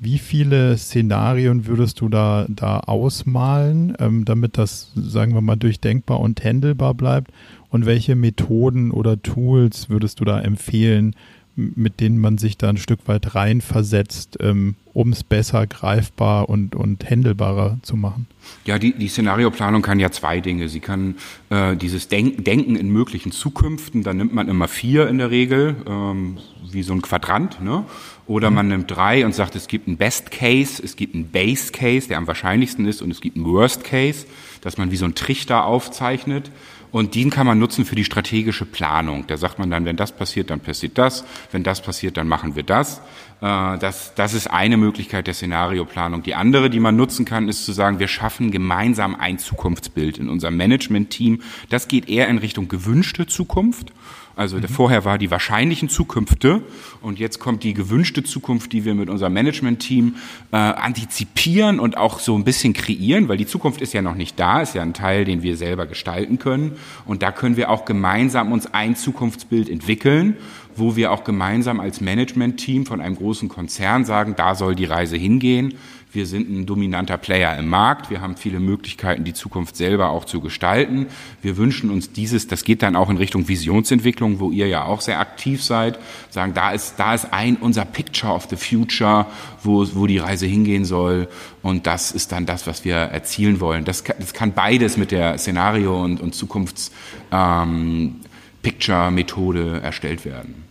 [0.01, 6.21] Wie viele Szenarien würdest du da, da ausmalen, ähm, damit das, sagen wir mal, durchdenkbar
[6.21, 7.33] und handelbar bleibt?
[7.71, 11.15] Und welche Methoden oder Tools würdest du da empfehlen,
[11.59, 16.77] mit denen man sich da ein Stück weit reinversetzt, ähm, um es besser greifbar und,
[16.77, 18.29] und händelbarer zu machen?
[18.65, 20.69] Ja, die, die Szenarioplanung kann ja zwei Dinge.
[20.69, 21.17] Sie kann
[21.51, 25.75] äh, dieses Denk Denken in möglichen Zukünften, da nimmt man immer vier in der Regel,
[25.87, 26.39] ähm,
[26.71, 27.85] wie so ein Quadrant, ne?
[28.29, 31.73] Oder man nimmt drei und sagt, es gibt einen Best Case, es gibt einen Base
[31.73, 34.27] Case, der am wahrscheinlichsten ist, und es gibt einen Worst Case,
[34.61, 36.51] dass man wie so einen Trichter aufzeichnet.
[36.91, 39.27] Und den kann man nutzen für die strategische Planung.
[39.27, 41.25] Da sagt man dann, wenn das passiert, dann passiert das.
[41.53, 43.01] Wenn das passiert, dann machen wir das.
[43.41, 46.23] Äh, das, das ist eine Möglichkeit der Szenarioplanung.
[46.23, 50.29] Die andere, die man nutzen kann, ist zu sagen, wir schaffen gemeinsam ein Zukunftsbild in
[50.29, 51.43] unserem Management-Team.
[51.69, 53.93] Das geht eher in Richtung gewünschte Zukunft.
[54.39, 54.69] Also mhm.
[54.69, 56.63] vorher war die wahrscheinlichen Zukünfte
[57.03, 60.15] und jetzt kommt die gewünschte Zukunft, die wir mit unserem Management-Team
[60.53, 64.39] äh, antizipieren und auch so ein bisschen kreieren, weil die Zukunft ist ja noch nicht
[64.39, 66.77] da, ist ja ein Teil, den wir selber gestalten können.
[67.05, 70.37] Und da können wir auch gemeinsam uns ein Zukunftsbild entwickeln
[70.79, 75.17] wo wir auch gemeinsam als Management-Team von einem großen Konzern sagen, da soll die Reise
[75.17, 75.75] hingehen.
[76.11, 78.09] Wir sind ein dominanter Player im Markt.
[78.09, 81.07] Wir haben viele Möglichkeiten, die Zukunft selber auch zu gestalten.
[81.43, 85.03] Wir wünschen uns dieses, das geht dann auch in Richtung Visionsentwicklung, wo ihr ja auch
[85.03, 85.99] sehr aktiv seid,
[86.31, 89.27] sagen, da ist, da ist ein unser Picture of the Future,
[89.63, 91.29] wo, wo die Reise hingehen soll.
[91.63, 93.85] Und das ist dann das, was wir erzielen wollen.
[93.85, 96.91] Das kann, das kann beides mit der Szenario- und, und Zukunfts,
[97.31, 98.17] ähm,
[98.63, 100.68] Picture-Methode erstellt werden.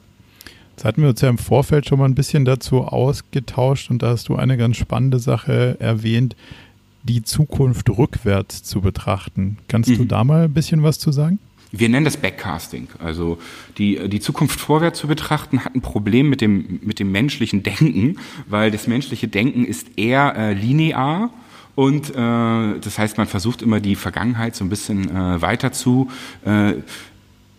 [0.78, 4.10] Jetzt hatten wir uns ja im Vorfeld schon mal ein bisschen dazu ausgetauscht und da
[4.10, 6.36] hast du eine ganz spannende Sache erwähnt,
[7.02, 9.58] die Zukunft rückwärts zu betrachten.
[9.68, 9.98] Kannst mhm.
[9.98, 11.40] du da mal ein bisschen was zu sagen?
[11.72, 12.90] Wir nennen das Backcasting.
[13.00, 13.40] Also
[13.80, 18.20] die, die Zukunft vorwärts zu betrachten hat ein Problem mit dem, mit dem menschlichen Denken,
[18.48, 21.32] weil das menschliche Denken ist eher äh, linear.
[21.74, 26.12] Und äh, das heißt, man versucht immer die Vergangenheit so ein bisschen äh, weiter zu
[26.46, 26.74] äh,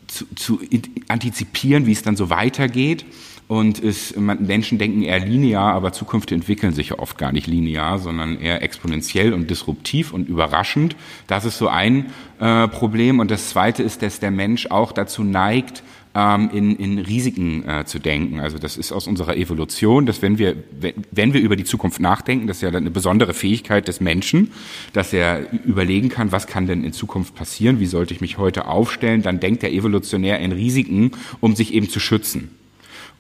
[0.09, 0.61] zu, zu
[1.09, 3.07] antizipieren, wie es dann so weitergeht.
[3.49, 7.99] Und es, Menschen denken eher linear, aber Zukünfte entwickeln sich ja oft gar nicht linear,
[7.99, 10.97] sondern eher exponentiell und disruptiv und überraschend.
[11.29, 13.21] Das ist so ein äh, Problem.
[13.21, 15.83] Und das Zweite ist, dass der Mensch auch dazu neigt,
[16.19, 18.41] ähm, in, in Risiken äh, zu denken.
[18.41, 22.01] Also das ist aus unserer Evolution, dass wenn wir, wenn, wenn wir über die Zukunft
[22.01, 24.51] nachdenken, das ist ja eine besondere Fähigkeit des Menschen,
[24.93, 28.67] dass er überlegen kann, was kann denn in Zukunft passieren, wie sollte ich mich heute
[28.67, 32.51] aufstellen, dann denkt er evolutionär in Risiken, um sich eben zu schützen.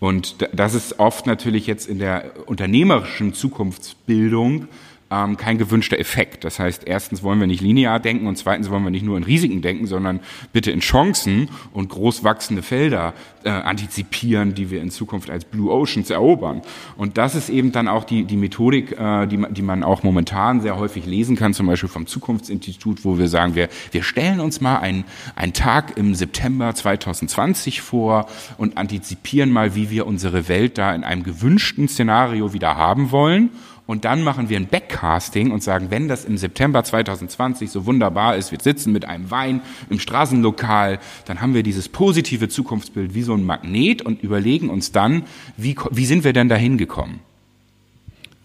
[0.01, 4.67] Und das ist oft natürlich jetzt in der unternehmerischen Zukunftsbildung
[5.11, 6.45] ähm, kein gewünschter Effekt.
[6.45, 9.25] Das heißt, erstens wollen wir nicht linear denken und zweitens wollen wir nicht nur in
[9.25, 10.21] Risiken denken, sondern
[10.53, 15.73] bitte in Chancen und groß wachsende Felder äh, antizipieren, die wir in Zukunft als Blue
[15.73, 16.63] Oceans erobern.
[16.97, 20.61] Und das ist eben dann auch die, die Methodik, äh, die, die man auch momentan
[20.61, 24.61] sehr häufig lesen kann, zum Beispiel vom Zukunftsinstitut, wo wir sagen, wir, wir stellen uns
[24.61, 25.05] mal einen,
[25.37, 28.27] einen Tag im September 2020 vor
[28.59, 33.51] und antizipieren mal, wie wir unsere Welt da in einem gewünschten Szenario wieder haben wollen
[33.89, 38.37] und dann machen wir ein Backcasting und sagen, wenn das im September 2020 so wunderbar
[38.37, 43.23] ist, wir sitzen mit einem Wein im Straßenlokal, dann haben wir dieses positive Zukunftsbild wie
[43.23, 45.23] so ein Magnet und überlegen uns dann,
[45.57, 47.21] wie, wie sind wir denn dahin gekommen?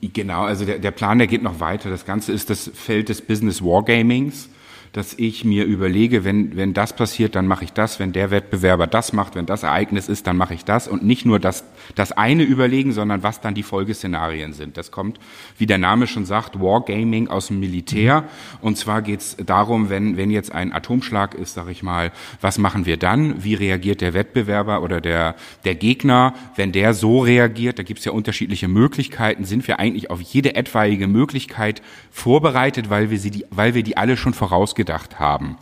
[0.00, 1.90] Genau, also der, der Plan, der geht noch weiter.
[1.90, 4.48] Das Ganze ist das Feld des Business Wargamings
[4.92, 8.88] dass ich mir überlege, wenn, wenn das passiert, dann mache ich das, wenn der Wettbewerber
[8.88, 12.10] das macht, wenn das Ereignis ist, dann mache ich das und nicht nur das, das
[12.12, 14.76] eine überlegen, sondern was dann die Folgeszenarien sind.
[14.76, 15.20] Das kommt,
[15.58, 18.24] wie der Name schon sagt, Wargaming aus dem Militär.
[18.60, 22.58] Und zwar geht es darum, wenn, wenn jetzt ein Atomschlag ist, sage ich mal, was
[22.58, 23.44] machen wir dann?
[23.44, 26.34] Wie reagiert der Wettbewerber oder der, der Gegner?
[26.56, 30.56] Wenn der so reagiert, da gibt es ja unterschiedliche Möglichkeiten, sind wir eigentlich auf jede
[30.56, 35.56] etwaige Möglichkeit vorbereitet, weil wir, sie, weil wir die alle schon vorausgesetzt ausgedacht haben.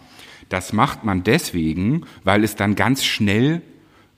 [0.49, 3.63] Das macht man deswegen, weil es dann ganz schnell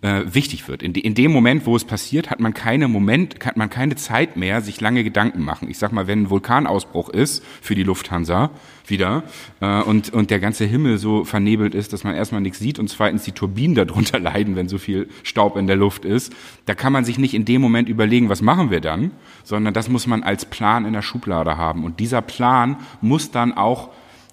[0.03, 0.83] äh, wichtig wird.
[0.83, 4.37] In, in dem Moment, wo es passiert, hat man keine Moment, hat man keine Zeit
[4.37, 5.69] mehr, sich lange Gedanken machen.
[5.69, 8.51] Ich sag mal, wenn ein Vulkanausbruch ist für die Lufthansa
[8.87, 9.25] wieder
[9.61, 12.89] äh, und und der ganze Himmel so vernebelt ist, dass man erstmal nichts sieht und
[12.89, 16.33] zweitens die Turbinen darunter leiden, wenn so viel Staub in der Luft ist,
[16.65, 19.11] da kann man sich nicht in dem Moment überlegen, was machen wir dann,
[19.45, 23.53] sondern das muss man als Plan in der Schublade haben und dieser Plan muss dann
[23.53, 23.91] auch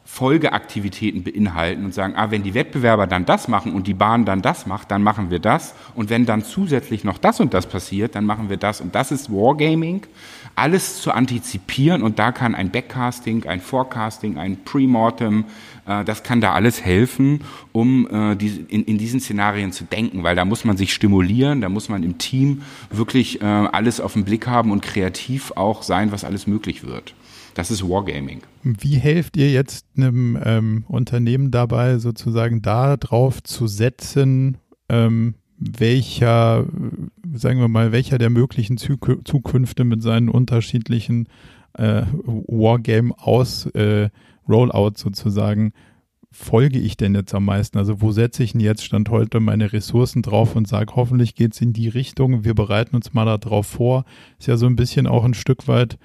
[0.09, 4.41] Folgeaktivitäten beinhalten und sagen, ah, wenn die Wettbewerber dann das machen und die Bahn dann
[4.41, 5.75] das macht, dann machen wir das.
[5.95, 8.79] Und wenn dann zusätzlich noch das und das passiert, dann machen wir das.
[8.79, 10.07] Und das ist Wargaming,
[10.55, 12.01] alles zu antizipieren.
[12.01, 15.43] Und da kann ein Backcasting, ein Forecasting, ein Premortem,
[15.85, 17.41] äh, das kann da alles helfen,
[17.73, 21.59] um äh, die, in, in diesen Szenarien zu denken, weil da muss man sich stimulieren,
[21.59, 25.83] da muss man im Team wirklich äh, alles auf den Blick haben und kreativ auch
[25.83, 27.13] sein, was alles möglich wird.
[27.57, 28.41] Das ist Wargaming.
[28.61, 36.67] Wie helft ihr jetzt einem ähm, Unternehmen dabei, sozusagen darauf zu setzen, ähm, welcher,
[37.33, 41.29] sagen wir mal, welcher der möglichen Zuk Zukünfte mit seinen unterschiedlichen
[41.73, 44.09] äh, Wargame aus äh,
[44.99, 45.73] sozusagen
[46.29, 47.79] folge ich denn jetzt am meisten?
[47.79, 51.53] Also wo setze ich denn jetzt Stand heute meine Ressourcen drauf und sage, hoffentlich geht
[51.53, 54.05] es in die Richtung, wir bereiten uns mal darauf vor.
[54.37, 55.97] Ist ja so ein bisschen auch ein Stück weit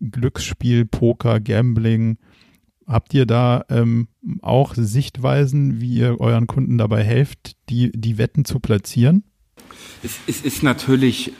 [0.00, 2.18] Glücksspiel, Poker, Gambling.
[2.86, 4.08] Habt ihr da ähm,
[4.42, 9.24] auch Sichtweisen, wie ihr euren Kunden dabei helft, die, die Wetten zu platzieren?
[10.02, 11.32] Es, es ist natürlich,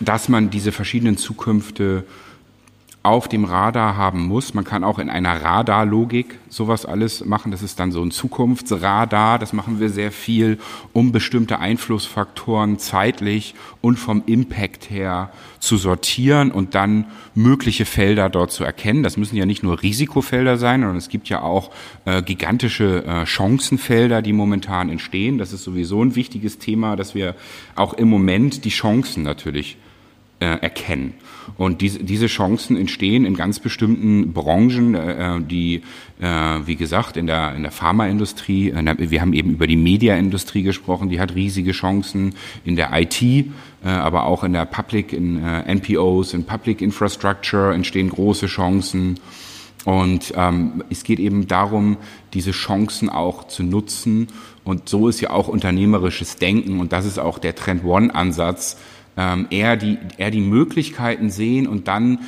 [0.00, 2.04] dass man diese verschiedenen Zukünfte
[3.04, 4.54] auf dem Radar haben muss.
[4.54, 7.50] Man kann auch in einer Radarlogik sowas alles machen.
[7.50, 9.40] Das ist dann so ein Zukunftsradar.
[9.40, 10.58] Das machen wir sehr viel,
[10.92, 18.52] um bestimmte Einflussfaktoren zeitlich und vom Impact her zu sortieren und dann mögliche Felder dort
[18.52, 19.02] zu erkennen.
[19.02, 21.72] Das müssen ja nicht nur Risikofelder sein, sondern es gibt ja auch
[22.04, 25.38] äh, gigantische äh, Chancenfelder, die momentan entstehen.
[25.38, 27.34] Das ist sowieso ein wichtiges Thema, dass wir
[27.74, 29.76] auch im Moment die Chancen natürlich
[30.38, 31.14] äh, erkennen.
[31.56, 35.82] Und diese, Chancen entstehen in ganz bestimmten Branchen, äh, die,
[36.20, 36.26] äh,
[36.64, 41.08] wie gesagt, in der, in der Pharmaindustrie, äh, wir haben eben über die Mediaindustrie gesprochen,
[41.08, 43.46] die hat riesige Chancen in der IT,
[43.84, 49.18] aber auch in der Public, in NPOs, in Public Infrastructure entstehen große Chancen.
[49.84, 51.96] Und ähm, es geht eben darum,
[52.34, 54.28] diese Chancen auch zu nutzen.
[54.64, 56.78] Und so ist ja auch unternehmerisches Denken.
[56.78, 58.76] Und das ist auch der Trend One-Ansatz,
[59.16, 62.20] ähm, eher, die, eher die Möglichkeiten sehen und dann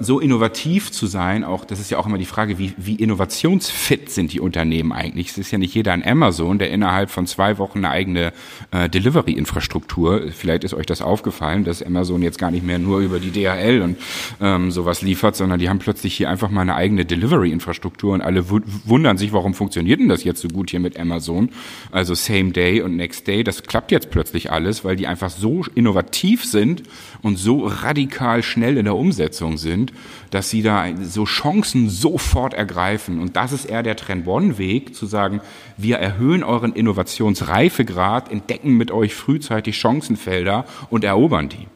[0.00, 4.10] so innovativ zu sein, auch das ist ja auch immer die Frage, wie, wie innovationsfit
[4.10, 5.28] sind die Unternehmen eigentlich?
[5.28, 8.32] Es ist ja nicht jeder ein Amazon, der innerhalb von zwei Wochen eine eigene
[8.72, 13.20] äh, Delivery-Infrastruktur, vielleicht ist euch das aufgefallen, dass Amazon jetzt gar nicht mehr nur über
[13.20, 13.98] die DHL und
[14.40, 18.50] ähm, sowas liefert, sondern die haben plötzlich hier einfach mal eine eigene Delivery-Infrastruktur und alle
[18.50, 21.50] wundern sich, warum funktioniert denn das jetzt so gut hier mit Amazon?
[21.92, 25.64] Also Same Day und Next Day, das klappt jetzt plötzlich alles, weil die einfach so
[25.76, 26.82] innovativ sind
[27.22, 29.92] und so radikal schnell in der Umsetzung Entwicklung sind,
[30.30, 33.20] dass sie da so Chancen sofort ergreifen.
[33.20, 35.40] Und das ist eher der Trend-One-Weg, zu sagen,
[35.76, 41.66] wir erhöhen euren Innovationsreifegrad, entdecken mit euch frühzeitig Chancenfelder und erobern die.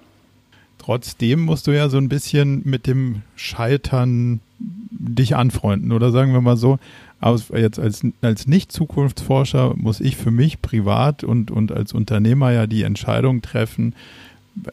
[0.79, 5.93] Trotzdem musst du ja so ein bisschen mit dem Scheitern dich anfreunden.
[5.93, 6.79] Oder sagen wir mal so,
[7.21, 12.67] aus, jetzt als, als Nicht-Zukunftsforscher muss ich für mich privat und, und als Unternehmer ja
[12.67, 13.95] die Entscheidung treffen,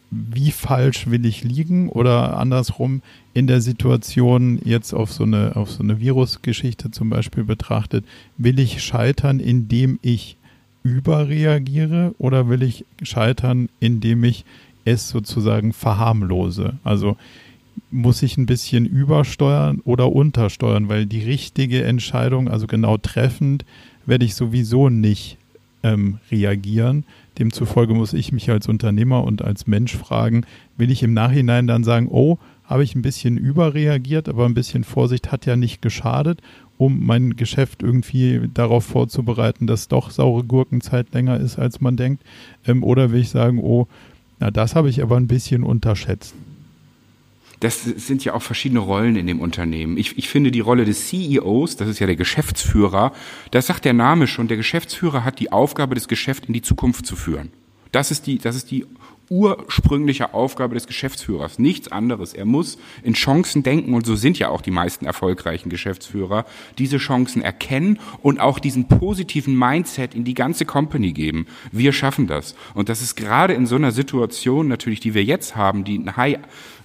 [0.09, 3.01] wie falsch will ich liegen oder andersrum
[3.33, 8.05] in der Situation jetzt auf so eine, auf so eine Virusgeschichte zum Beispiel betrachtet,
[8.37, 10.37] will ich scheitern, indem ich
[10.83, 14.45] überreagiere oder will ich scheitern, indem ich
[14.85, 16.77] es sozusagen verharmlose?
[16.83, 17.17] Also
[17.89, 23.65] muss ich ein bisschen übersteuern oder untersteuern, weil die richtige Entscheidung, also genau treffend,
[24.05, 25.37] werde ich sowieso nicht
[25.83, 27.05] ähm, reagieren.
[27.39, 30.45] Demzufolge muss ich mich als Unternehmer und als Mensch fragen,
[30.77, 34.83] will ich im Nachhinein dann sagen, oh, habe ich ein bisschen überreagiert, aber ein bisschen
[34.83, 36.41] Vorsicht hat ja nicht geschadet,
[36.77, 42.23] um mein Geschäft irgendwie darauf vorzubereiten, dass doch saure Gurkenzeit länger ist, als man denkt.
[42.65, 43.87] Ähm, oder will ich sagen, oh,
[44.39, 46.35] na, das habe ich aber ein bisschen unterschätzt
[47.63, 49.97] das sind ja auch verschiedene Rollen in dem Unternehmen.
[49.97, 53.13] Ich, ich finde die Rolle des CEOs, das ist ja der Geschäftsführer,
[53.51, 57.05] das sagt der Name schon, der Geschäftsführer hat die Aufgabe, das Geschäft in die Zukunft
[57.05, 57.51] zu führen.
[57.93, 58.85] Das ist die, das ist die
[59.29, 62.33] ursprüngliche Aufgabe des Geschäftsführers, nichts anderes.
[62.33, 66.45] Er muss in Chancen denken und so sind ja auch die meisten erfolgreichen Geschäftsführer,
[66.77, 71.47] diese Chancen erkennen und auch diesen positiven Mindset in die ganze Company geben.
[71.71, 72.55] Wir schaffen das.
[72.73, 76.17] Und das ist gerade in so einer Situation natürlich, die wir jetzt haben, die ein
[76.17, 76.39] High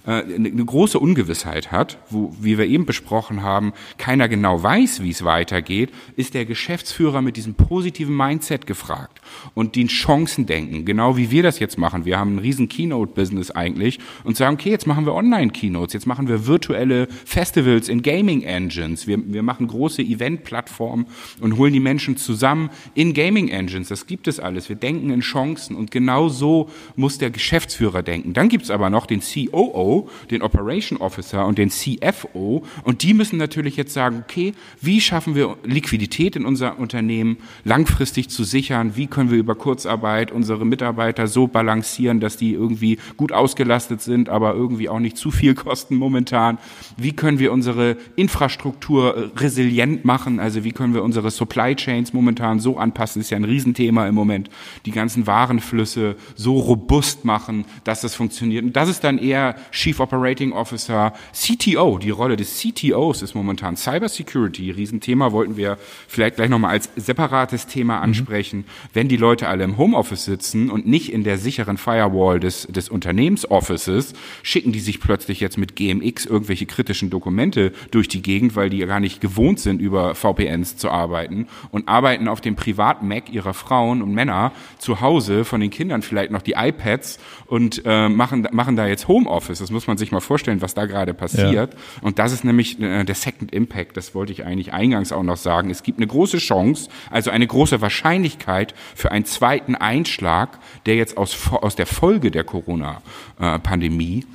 [0.09, 5.23] eine große Ungewissheit hat, wo, wie wir eben besprochen haben, keiner genau weiß, wie es
[5.23, 9.21] weitergeht, ist der Geschäftsführer mit diesem positiven Mindset gefragt
[9.53, 12.05] und den Chancen denken, genau wie wir das jetzt machen.
[12.05, 16.27] Wir haben ein riesen Keynote-Business eigentlich und sagen, okay, jetzt machen wir Online-Keynotes, jetzt machen
[16.27, 21.05] wir virtuelle Festivals in Gaming-Engines, wir, wir machen große Event-Plattformen
[21.39, 23.89] und holen die Menschen zusammen in Gaming-Engines.
[23.89, 24.69] Das gibt es alles.
[24.69, 28.33] Wir denken in Chancen und genau so muss der Geschäftsführer denken.
[28.33, 29.98] Dann gibt es aber noch den COO,
[30.31, 32.63] den Operation Officer und den CFO.
[32.83, 38.29] Und die müssen natürlich jetzt sagen, okay, wie schaffen wir Liquidität in unser Unternehmen langfristig
[38.29, 38.95] zu sichern?
[38.95, 44.29] Wie können wir über Kurzarbeit unsere Mitarbeiter so balancieren, dass die irgendwie gut ausgelastet sind,
[44.29, 46.57] aber irgendwie auch nicht zu viel kosten momentan?
[46.97, 50.39] Wie können wir unsere Infrastruktur resilient machen?
[50.39, 53.21] Also wie können wir unsere Supply Chains momentan so anpassen?
[53.21, 54.49] Ist ja ein Riesenthema im Moment.
[54.85, 58.63] Die ganzen Warenflüsse so robust machen, dass das funktioniert.
[58.63, 61.99] Und das ist dann eher Chief Operating Officer, CTO.
[61.99, 64.71] Die Rolle des CTOs ist momentan Cybersecurity.
[64.71, 68.03] Riesenthema wollten wir vielleicht gleich nochmal als separates Thema mhm.
[68.03, 68.59] ansprechen.
[68.59, 68.65] Mhm.
[68.91, 72.89] Wenn die Leute alle im Homeoffice sitzen und nicht in der sicheren Firewall des, des
[72.89, 78.69] Unternehmensoffices, schicken die sich plötzlich jetzt mit GMX irgendwelche kritischen Dokumente durch die Gegend, weil
[78.69, 83.53] die gar nicht gewohnt sind, über VPNs zu arbeiten und arbeiten auf dem Privat-Mac ihrer
[83.53, 88.45] Frauen und Männer zu Hause, von den Kindern vielleicht noch die iPads und äh, machen,
[88.51, 89.59] machen da jetzt Homeoffice.
[89.59, 91.73] Das muss man sich mal vorstellen, was da gerade passiert.
[91.73, 91.79] Ja.
[92.01, 93.97] Und das ist nämlich äh, der Second Impact.
[93.97, 95.69] Das wollte ich eigentlich eingangs auch noch sagen.
[95.69, 101.17] Es gibt eine große Chance, also eine große Wahrscheinlichkeit für einen zweiten Einschlag, der jetzt
[101.17, 104.25] aus, aus der Folge der Corona-Pandemie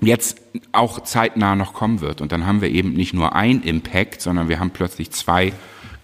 [0.00, 0.40] jetzt
[0.72, 2.20] auch zeitnah noch kommen wird.
[2.20, 5.52] Und dann haben wir eben nicht nur ein Impact, sondern wir haben plötzlich zwei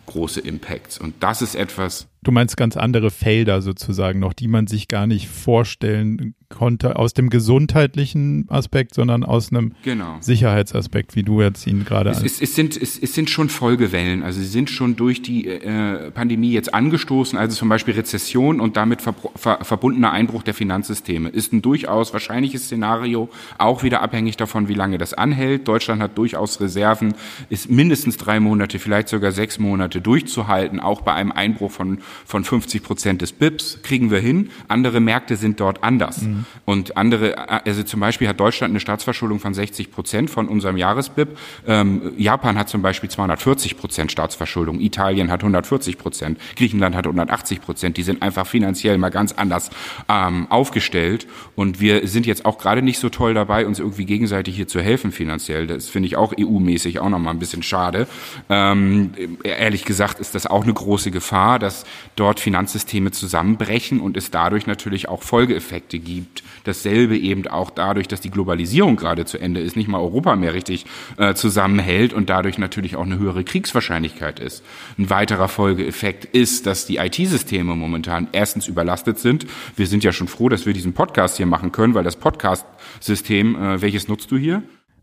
[0.06, 0.98] große Impacts.
[0.98, 2.08] Und das ist etwas.
[2.22, 7.14] Du meinst ganz andere Felder sozusagen noch, die man sich gar nicht vorstellen konnte aus
[7.14, 10.18] dem gesundheitlichen Aspekt, sondern aus einem genau.
[10.20, 14.22] Sicherheitsaspekt, wie du jetzt ihn gerade es, es, es, sind es, es sind schon Folgewellen,
[14.22, 18.76] also sie sind schon durch die äh, Pandemie jetzt angestoßen, also zum Beispiel Rezession und
[18.76, 24.36] damit ver, ver, verbundener Einbruch der Finanzsysteme ist ein durchaus wahrscheinliches Szenario, auch wieder abhängig
[24.36, 25.66] davon, wie lange das anhält.
[25.66, 27.14] Deutschland hat durchaus Reserven,
[27.50, 32.44] ist mindestens drei Monate, vielleicht sogar sechs Monate durchzuhalten, auch bei einem Einbruch von von
[32.44, 34.50] 50 Prozent des BIPs kriegen wir hin.
[34.68, 36.22] Andere Märkte sind dort anders.
[36.22, 36.41] Mhm.
[36.64, 41.36] Und andere, also zum Beispiel hat Deutschland eine Staatsverschuldung von 60 Prozent von unserem Jahresbip.
[41.66, 44.80] Ähm, Japan hat zum Beispiel 240 Prozent Staatsverschuldung.
[44.80, 46.38] Italien hat 140 Prozent.
[46.56, 47.96] Griechenland hat 180 Prozent.
[47.96, 49.70] Die sind einfach finanziell mal ganz anders
[50.08, 51.26] ähm, aufgestellt.
[51.56, 54.80] Und wir sind jetzt auch gerade nicht so toll dabei, uns irgendwie gegenseitig hier zu
[54.80, 55.66] helfen finanziell.
[55.66, 58.06] Das finde ich auch EU-mäßig auch nochmal ein bisschen schade.
[58.48, 59.12] Ähm,
[59.44, 61.84] ehrlich gesagt ist das auch eine große Gefahr, dass
[62.16, 66.31] dort Finanzsysteme zusammenbrechen und es dadurch natürlich auch Folgeeffekte gibt
[66.64, 70.54] Dasselbe eben auch dadurch, dass die Globalisierung gerade zu Ende ist, nicht mal Europa mehr
[70.54, 74.62] richtig äh, zusammenhält und dadurch natürlich auch eine höhere Kriegswahrscheinlichkeit ist.
[74.98, 79.46] Ein weiterer Folgeeffekt ist, dass die IT-Systeme momentan erstens überlastet sind.
[79.76, 83.56] Wir sind ja schon froh, dass wir diesen Podcast hier machen können, weil das Podcast-System,
[83.56, 84.62] äh, welches nutzt du hier?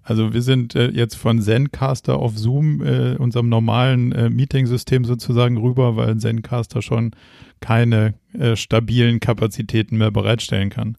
[0.10, 5.58] Also wir sind äh, jetzt von Zencaster auf Zoom, äh, unserem normalen äh, Meeting-System sozusagen
[5.58, 7.12] rüber, weil Zencaster schon
[7.60, 10.98] keine äh, stabilen Kapazitäten mehr bereitstellen kann.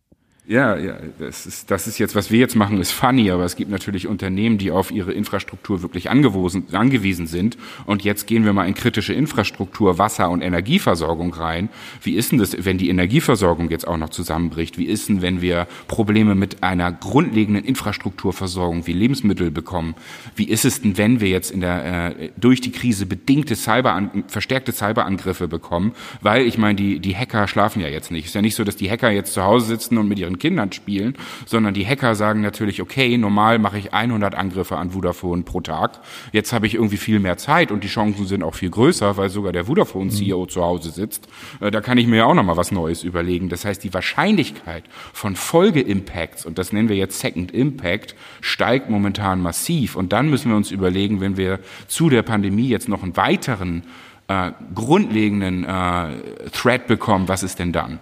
[0.50, 3.54] Ja, ja, das ist, das ist jetzt, was wir jetzt machen, ist funny, aber es
[3.54, 7.56] gibt natürlich Unternehmen, die auf ihre Infrastruktur wirklich angewiesen, sind.
[7.86, 11.68] Und jetzt gehen wir mal in kritische Infrastruktur, Wasser- und Energieversorgung rein.
[12.02, 14.76] Wie ist denn das, wenn die Energieversorgung jetzt auch noch zusammenbricht?
[14.76, 19.94] Wie ist denn, wenn wir Probleme mit einer grundlegenden Infrastrukturversorgung wie Lebensmittel bekommen?
[20.34, 24.10] Wie ist es denn, wenn wir jetzt in der, äh, durch die Krise bedingte Cyber,
[24.26, 25.92] verstärkte Cyberangriffe bekommen?
[26.22, 28.24] Weil, ich meine, die, die Hacker schlafen ja jetzt nicht.
[28.24, 30.39] Es ist ja nicht so, dass die Hacker jetzt zu Hause sitzen und mit ihren
[30.40, 31.14] Kindern spielen,
[31.46, 36.00] sondern die Hacker sagen natürlich, okay, normal mache ich 100 Angriffe an Vodafone pro Tag.
[36.32, 39.30] Jetzt habe ich irgendwie viel mehr Zeit und die Chancen sind auch viel größer, weil
[39.30, 40.48] sogar der Vodafone-CEO mhm.
[40.48, 41.28] zu Hause sitzt.
[41.60, 43.48] Äh, da kann ich mir ja auch noch mal was Neues überlegen.
[43.48, 49.40] Das heißt, die Wahrscheinlichkeit von Folge-Impacts, und das nennen wir jetzt Second Impact, steigt momentan
[49.40, 49.94] massiv.
[49.94, 53.82] Und dann müssen wir uns überlegen, wenn wir zu der Pandemie jetzt noch einen weiteren
[54.28, 57.98] äh, grundlegenden äh, Threat bekommen, was ist denn dann?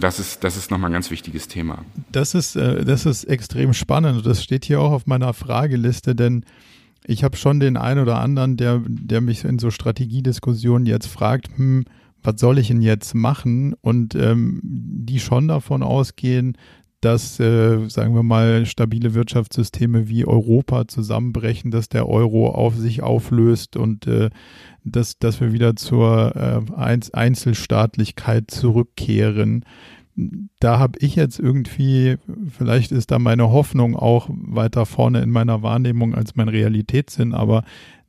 [0.00, 1.84] Das ist, das ist nochmal ein ganz wichtiges Thema.
[2.10, 4.24] Das ist, äh, das ist extrem spannend.
[4.26, 6.44] Das steht hier auch auf meiner Frageliste, denn
[7.06, 11.50] ich habe schon den einen oder anderen, der, der mich in so Strategiediskussionen jetzt fragt,
[11.56, 11.84] hm,
[12.22, 13.74] was soll ich denn jetzt machen?
[13.82, 16.56] Und ähm, die schon davon ausgehen,
[17.04, 23.02] dass, äh, sagen wir mal, stabile Wirtschaftssysteme wie Europa zusammenbrechen, dass der Euro auf sich
[23.02, 24.30] auflöst und äh,
[24.84, 26.60] dass, dass wir wieder zur äh,
[27.12, 29.64] Einzelstaatlichkeit zurückkehren.
[30.60, 32.16] Da habe ich jetzt irgendwie,
[32.48, 37.64] vielleicht ist da meine Hoffnung auch weiter vorne in meiner Wahrnehmung als mein Realitätssinn, aber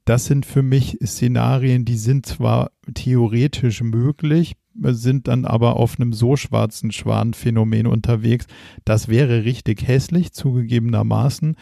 [0.05, 6.13] das sind für mich Szenarien, die sind zwar theoretisch möglich, sind dann aber auf einem
[6.13, 8.47] so schwarzen Schwan-Phänomen unterwegs.
[8.83, 11.55] Das wäre richtig hässlich, zugegebenermaßen.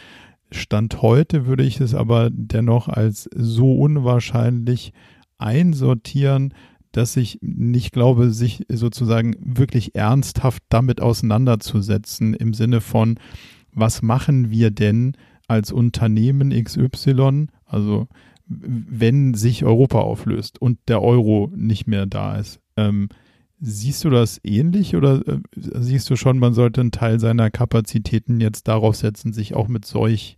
[0.51, 4.93] Stand heute würde ich es aber dennoch als so unwahrscheinlich
[5.38, 6.53] einsortieren,
[6.91, 13.20] dass ich nicht glaube, sich sozusagen wirklich ernsthaft damit auseinanderzusetzen im Sinne von,
[13.74, 18.07] was machen wir denn als Unternehmen XY, also
[18.45, 22.59] wenn sich Europa auflöst und der Euro nicht mehr da ist.
[22.78, 23.09] Ähm,
[23.59, 28.41] siehst du das ähnlich oder äh, siehst du schon, man sollte einen Teil seiner Kapazitäten
[28.41, 30.38] jetzt darauf setzen, sich auch mit solch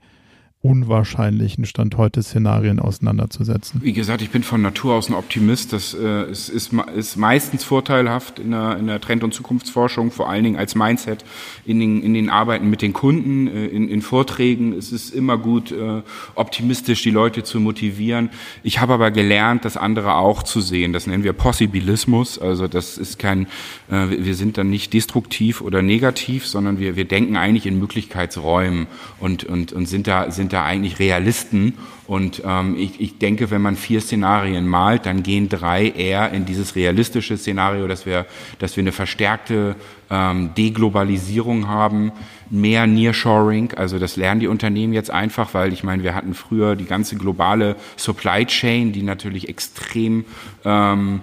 [0.65, 3.81] unwahrscheinlichen Stand heute Szenarien auseinanderzusetzen.
[3.83, 5.73] Wie gesagt, ich bin von Natur aus ein Optimist.
[5.73, 10.27] Das äh, ist, ist, ist meistens vorteilhaft in der, in der Trend- und Zukunftsforschung, vor
[10.27, 11.23] allen Dingen als Mindset
[11.65, 14.73] in den, in den Arbeiten mit den Kunden, äh, in, in Vorträgen.
[14.73, 16.01] Es ist immer gut, äh,
[16.33, 18.31] optimistisch die Leute zu motivieren.
[18.63, 20.93] Ich habe aber gelernt, das andere auch zu sehen.
[20.93, 22.39] Das nennen wir Possibilismus.
[22.39, 23.45] Also das ist kein,
[23.91, 28.87] äh, wir sind dann nicht destruktiv oder negativ, sondern wir, wir denken eigentlich in Möglichkeitsräumen
[29.19, 31.73] und, und, und sind da, sind da eigentlich Realisten.
[32.07, 36.45] Und ähm, ich, ich denke, wenn man vier Szenarien malt, dann gehen drei eher in
[36.45, 38.27] dieses realistische Szenario, dass wir,
[38.59, 39.75] dass wir eine verstärkte
[40.11, 42.11] ähm, Deglobalisierung haben,
[42.49, 46.75] mehr Nearshoring, also das lernen die Unternehmen jetzt einfach, weil ich meine, wir hatten früher
[46.75, 50.25] die ganze globale Supply Chain, die natürlich extrem
[50.63, 51.21] ähm,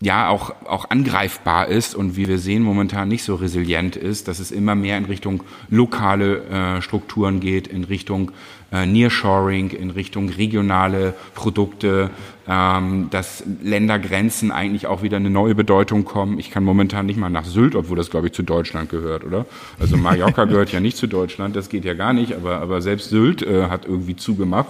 [0.00, 4.38] ja auch, auch angreifbar ist und wie wir sehen momentan nicht so resilient ist, dass
[4.38, 8.32] es immer mehr in Richtung lokale äh, Strukturen geht, in Richtung
[8.72, 12.10] äh, Nearshoring, in Richtung regionale Produkte,
[12.48, 16.38] ähm, dass Ländergrenzen eigentlich auch wieder eine neue Bedeutung kommen.
[16.38, 19.46] Ich kann momentan nicht mal nach Sylt, obwohl das glaube ich zu Deutschland gehört, oder?
[19.78, 23.10] Also Mallorca gehört ja nicht zu Deutschland, das geht ja gar nicht, aber, aber selbst
[23.10, 24.68] Sylt äh, hat irgendwie zugemacht.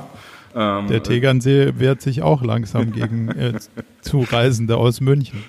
[0.55, 3.53] Ähm, der Tegernsee wehrt sich auch langsam gegen äh,
[4.01, 5.44] Zureisende aus München.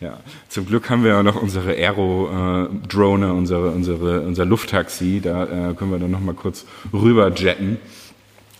[0.00, 5.70] ja, zum Glück haben wir ja noch unsere Aero-Drone, äh, unsere, unsere, unser Lufttaxi, da
[5.70, 7.78] äh, können wir dann noch mal kurz rüber jetten.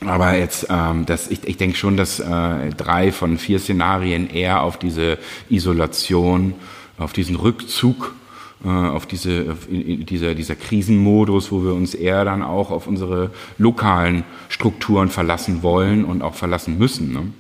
[0.07, 4.63] Aber jetzt, ähm, das, ich, ich denke schon, dass äh, drei von vier Szenarien eher
[4.63, 6.55] auf diese Isolation,
[6.99, 8.22] auf diesen Rückzug äh,
[8.65, 14.25] auf diese, auf dieser, dieser Krisenmodus, wo wir uns eher dann auch auf unsere lokalen
[14.49, 17.13] Strukturen verlassen wollen und auch verlassen müssen.
[17.13, 17.33] Ne?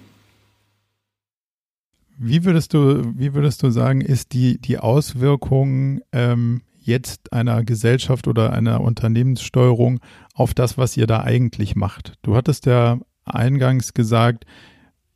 [2.18, 8.28] Wie würdest du, wie würdest du sagen, ist die, die Auswirkung ähm, jetzt einer Gesellschaft
[8.28, 10.00] oder einer Unternehmenssteuerung
[10.34, 12.14] auf das, was ihr da eigentlich macht?
[12.22, 14.44] Du hattest ja eingangs gesagt,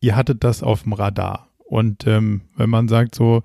[0.01, 1.49] ihr hattet das auf dem Radar.
[1.59, 3.43] Und ähm, wenn man sagt so,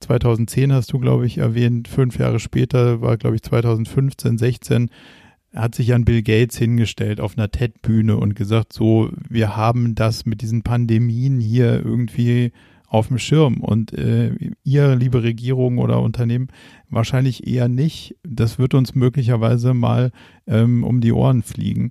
[0.00, 4.90] 2010 hast du, glaube ich, erwähnt, fünf Jahre später war, glaube ich, 2015, 16,
[5.54, 10.24] hat sich an Bill Gates hingestellt auf einer TED-Bühne und gesagt, so, wir haben das
[10.26, 12.52] mit diesen Pandemien hier irgendwie
[12.86, 13.60] auf dem Schirm.
[13.60, 14.32] Und äh,
[14.64, 16.48] ihr, liebe Regierung oder Unternehmen,
[16.88, 18.16] wahrscheinlich eher nicht.
[18.24, 20.10] Das wird uns möglicherweise mal
[20.46, 21.90] ähm, um die Ohren fliegen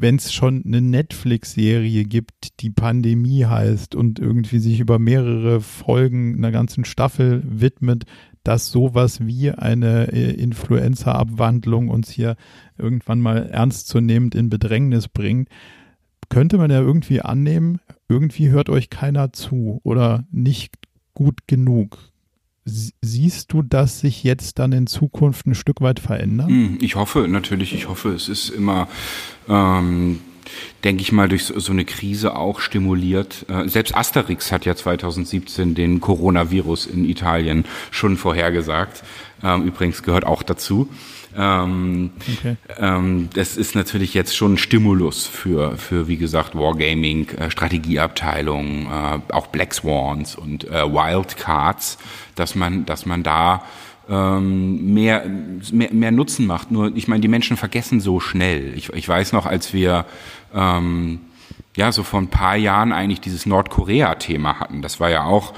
[0.00, 6.36] wenn es schon eine Netflix-Serie gibt, die Pandemie heißt und irgendwie sich über mehrere Folgen
[6.36, 8.04] einer ganzen Staffel widmet,
[8.42, 12.36] dass sowas wie eine äh, Influenza-Abwandlung uns hier
[12.76, 15.48] irgendwann mal ernstzunehmend in Bedrängnis bringt,
[16.28, 20.74] könnte man ja irgendwie annehmen, irgendwie hört euch keiner zu oder nicht
[21.14, 21.98] gut genug.
[22.66, 26.48] Siehst du das sich jetzt dann in Zukunft ein Stück weit verändern?
[26.48, 28.88] Hm, ich hoffe natürlich, ich hoffe, es ist immer,
[29.48, 30.20] ähm,
[30.82, 33.44] denke ich mal, durch so eine Krise auch stimuliert.
[33.50, 39.02] Äh, selbst Asterix hat ja 2017 den Coronavirus in Italien schon vorhergesagt.
[39.42, 40.88] Ähm, übrigens gehört auch dazu.
[41.36, 42.56] Ähm, okay.
[42.78, 48.86] ähm, das ist natürlich jetzt schon ein Stimulus für, für wie gesagt, Wargaming, äh, Strategieabteilungen,
[48.86, 51.98] äh, auch Black Swans und äh, Wildcards,
[52.34, 53.64] dass man, dass man da
[54.08, 55.24] ähm, mehr,
[55.72, 56.70] mehr, mehr Nutzen macht.
[56.70, 58.74] Nur, ich meine, die Menschen vergessen so schnell.
[58.76, 60.04] Ich, ich weiß noch, als wir
[60.54, 61.20] ähm,
[61.76, 65.54] ja so vor ein paar Jahren eigentlich dieses Nordkorea-Thema hatten, das war ja auch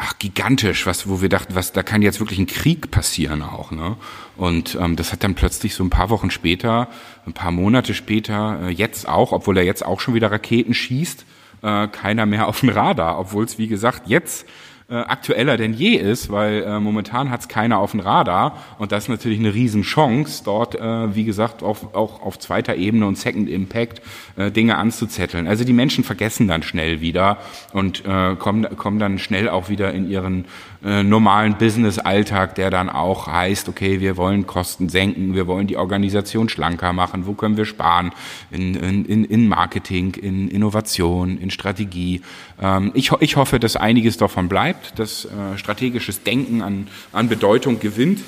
[0.00, 3.70] ach, gigantisch, was, wo wir dachten, was, da kann jetzt wirklich ein Krieg passieren auch,
[3.70, 3.96] ne?
[4.36, 6.88] Und ähm, das hat dann plötzlich so ein paar Wochen später,
[7.26, 11.24] ein paar Monate später, äh, jetzt auch, obwohl er jetzt auch schon wieder Raketen schießt,
[11.62, 14.46] äh, keiner mehr auf dem Radar, obwohl es, wie gesagt, jetzt
[14.90, 18.90] äh, aktueller denn je ist, weil äh, momentan hat es keiner auf dem Radar und
[18.90, 23.18] das ist natürlich eine Riesenchance, dort, äh, wie gesagt, auf, auch auf zweiter Ebene und
[23.18, 24.00] Second Impact
[24.36, 25.46] äh, Dinge anzuzetteln.
[25.46, 27.36] Also die Menschen vergessen dann schnell wieder
[27.74, 30.46] und äh, kommen, kommen dann schnell auch wieder in ihren
[30.82, 35.76] äh, normalen Business-Alltag, der dann auch heißt, okay, wir wollen Kosten senken, wir wollen die
[35.76, 38.12] Organisation schlanker machen, wo können wir sparen
[38.50, 42.22] in, in, in Marketing, in Innovation, in Strategie.
[42.62, 47.80] Ähm, ich, ich hoffe, dass einiges davon bleibt, dass äh, strategisches Denken an, an Bedeutung
[47.80, 48.20] gewinnt.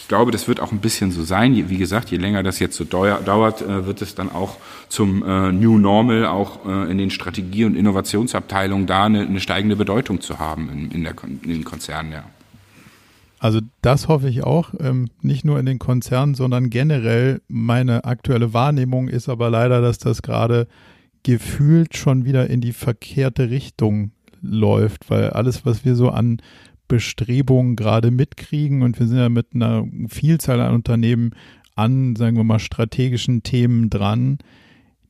[0.00, 1.70] Ich glaube, das wird auch ein bisschen so sein.
[1.70, 4.56] Wie gesagt, je länger das jetzt so dauert, äh, wird es dann auch
[4.88, 10.20] zum äh, New Normal auch äh, in den Strategie- und Innovationsabteilungen da eine, steigende Bedeutung
[10.20, 12.24] zu haben in, in, der, in den Konzernen, ja.
[13.38, 17.42] Also das hoffe ich auch, ähm, nicht nur in den Konzernen, sondern generell.
[17.46, 20.66] Meine aktuelle Wahrnehmung ist aber leider, dass das gerade
[21.24, 24.12] gefühlt schon wieder in die verkehrte Richtung
[24.44, 26.40] läuft, weil alles, was wir so an
[26.88, 31.32] Bestrebungen gerade mitkriegen und wir sind ja mit einer Vielzahl an Unternehmen
[31.74, 34.38] an, sagen wir mal, strategischen Themen dran,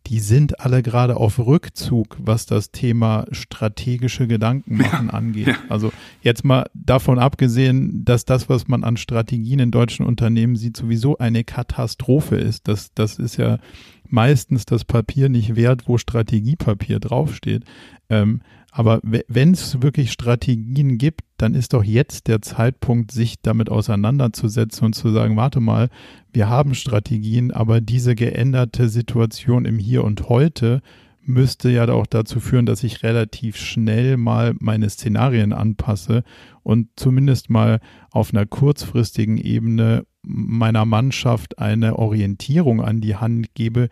[0.06, 5.46] die sind alle gerade auf Rückzug, was das Thema strategische Gedanken machen ja, angeht.
[5.48, 5.56] Ja.
[5.70, 10.76] Also jetzt mal davon abgesehen, dass das, was man an Strategien in deutschen Unternehmen sieht,
[10.76, 12.68] sowieso eine Katastrophe ist.
[12.68, 13.58] Das, das ist ja
[14.06, 17.64] meistens das Papier nicht wert, wo Strategiepapier draufsteht.
[18.10, 18.42] Ähm,
[18.76, 24.86] aber wenn es wirklich Strategien gibt, dann ist doch jetzt der Zeitpunkt, sich damit auseinanderzusetzen
[24.86, 25.90] und zu sagen, warte mal,
[26.32, 30.82] wir haben Strategien, aber diese geänderte Situation im Hier und heute
[31.22, 36.24] müsste ja auch dazu führen, dass ich relativ schnell mal meine Szenarien anpasse
[36.64, 37.78] und zumindest mal
[38.10, 43.88] auf einer kurzfristigen Ebene meiner Mannschaft eine Orientierung an die Hand gebe,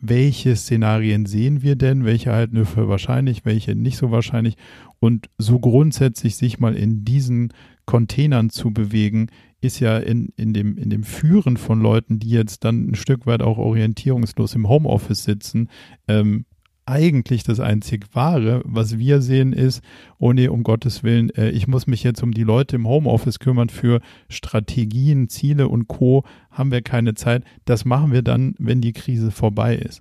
[0.00, 4.56] welche Szenarien sehen wir denn, welche halten wir für wahrscheinlich, welche nicht so wahrscheinlich?
[4.98, 7.52] Und so grundsätzlich sich mal in diesen
[7.84, 9.28] Containern zu bewegen,
[9.60, 13.26] ist ja in, in, dem, in dem Führen von Leuten, die jetzt dann ein Stück
[13.26, 15.68] weit auch orientierungslos im Homeoffice sitzen,
[16.08, 16.44] ähm,
[16.86, 18.62] eigentlich das einzig Wahre.
[18.64, 19.82] Was wir sehen ist,
[20.18, 23.40] oh nee, um Gottes Willen, äh, ich muss mich jetzt um die Leute im Homeoffice
[23.40, 26.24] kümmern für Strategien, Ziele und Co.
[26.50, 27.44] Haben wir keine Zeit.
[27.64, 30.00] Das machen wir dann, wenn die Krise vorbei ist.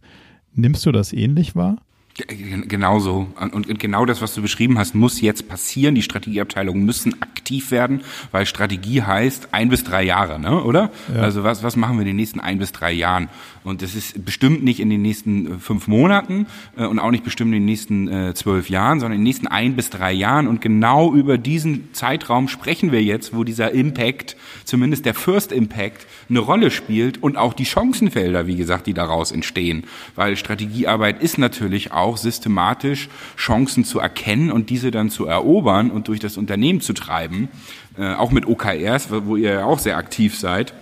[0.53, 1.84] Nimmst du das ähnlich wahr?
[2.18, 3.28] Genauso.
[3.51, 5.95] Und genau das, was du beschrieben hast, muss jetzt passieren.
[5.95, 8.01] Die Strategieabteilungen müssen aktiv werden,
[8.32, 10.63] weil Strategie heißt ein bis drei Jahre, ne?
[10.63, 10.91] oder?
[11.13, 11.24] Ja.
[11.24, 13.28] Also was, was machen wir in den nächsten ein bis drei Jahren?
[13.66, 16.45] Und das ist bestimmt nicht in den nächsten äh, fünf Monaten
[16.78, 19.47] äh, und auch nicht bestimmt in den nächsten äh, zwölf Jahren, sondern in den nächsten
[19.47, 20.47] ein bis drei Jahren.
[20.47, 26.05] Und genau über diesen Zeitraum sprechen wir jetzt, wo dieser Impact, zumindest der First Impact,
[26.30, 29.86] eine Rolle spielt und auch die Chancenfelder, wie gesagt, die daraus entstehen.
[30.15, 36.07] Weil Strategiearbeit ist natürlich auch systematisch Chancen zu erkennen und diese dann zu erobern und
[36.07, 37.49] durch das Unternehmen zu treiben,
[37.97, 40.73] äh, auch mit OKRs, wo ihr ja auch sehr aktiv seid.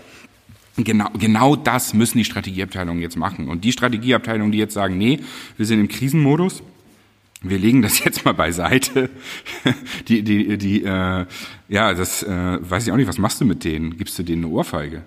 [0.76, 3.48] Genau, genau das müssen die Strategieabteilungen jetzt machen.
[3.48, 5.20] Und die Strategieabteilungen, die jetzt sagen, nee,
[5.58, 6.64] wir sind im Krisenmodus,
[7.44, 9.10] wir legen das jetzt mal beiseite.
[10.08, 11.26] Die, die, die, äh,
[11.70, 13.08] ja, das äh, weiß ich auch nicht.
[13.08, 13.98] Was machst du mit denen?
[13.98, 15.04] Gibst du denen eine Ohrfeige?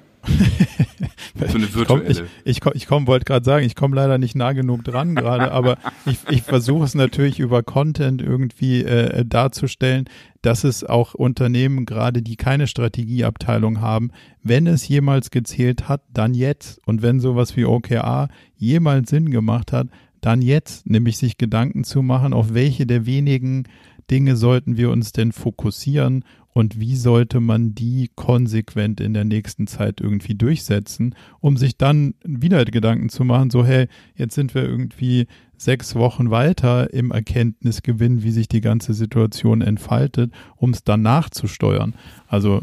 [1.49, 2.11] So eine virtuelle.
[2.11, 5.15] Ich, ich, ich, ich komm, wollte gerade sagen, ich komme leider nicht nah genug dran
[5.15, 10.09] gerade, aber ich, ich versuche es natürlich über Content irgendwie äh, darzustellen,
[10.43, 14.11] dass es auch Unternehmen gerade, die keine Strategieabteilung haben,
[14.43, 16.81] wenn es jemals gezählt hat, dann jetzt.
[16.87, 19.89] Und wenn sowas wie OKR jemals Sinn gemacht hat,
[20.21, 23.65] dann jetzt, nämlich sich Gedanken zu machen, auf welche der wenigen
[24.11, 26.25] Dinge sollten wir uns denn fokussieren
[26.57, 32.15] und wie sollte man die konsequent in der nächsten Zeit irgendwie durchsetzen, um sich dann
[32.25, 35.27] wieder Gedanken zu machen, so hey, jetzt sind wir irgendwie
[35.59, 41.95] sechs Wochen weiter im Erkenntnisgewinn, wie sich die ganze Situation entfaltet, um es dann nachzusteuern.
[42.27, 42.63] Also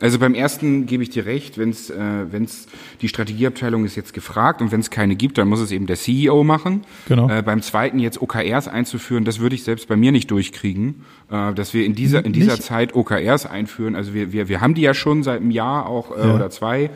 [0.00, 1.96] also beim ersten gebe ich dir recht, wenn es äh,
[2.30, 2.68] wenn's,
[3.00, 5.96] die Strategieabteilung ist jetzt gefragt und wenn es keine gibt, dann muss es eben der
[5.96, 6.84] CEO machen.
[7.08, 7.28] Genau.
[7.28, 11.52] Äh, beim zweiten jetzt OKRs einzuführen, das würde ich selbst bei mir nicht durchkriegen, äh,
[11.52, 12.62] dass wir in dieser in dieser nicht?
[12.62, 13.96] Zeit OKRs einführen.
[13.96, 16.34] Also wir, wir wir haben die ja schon seit einem Jahr auch äh, ja.
[16.34, 16.90] oder zwei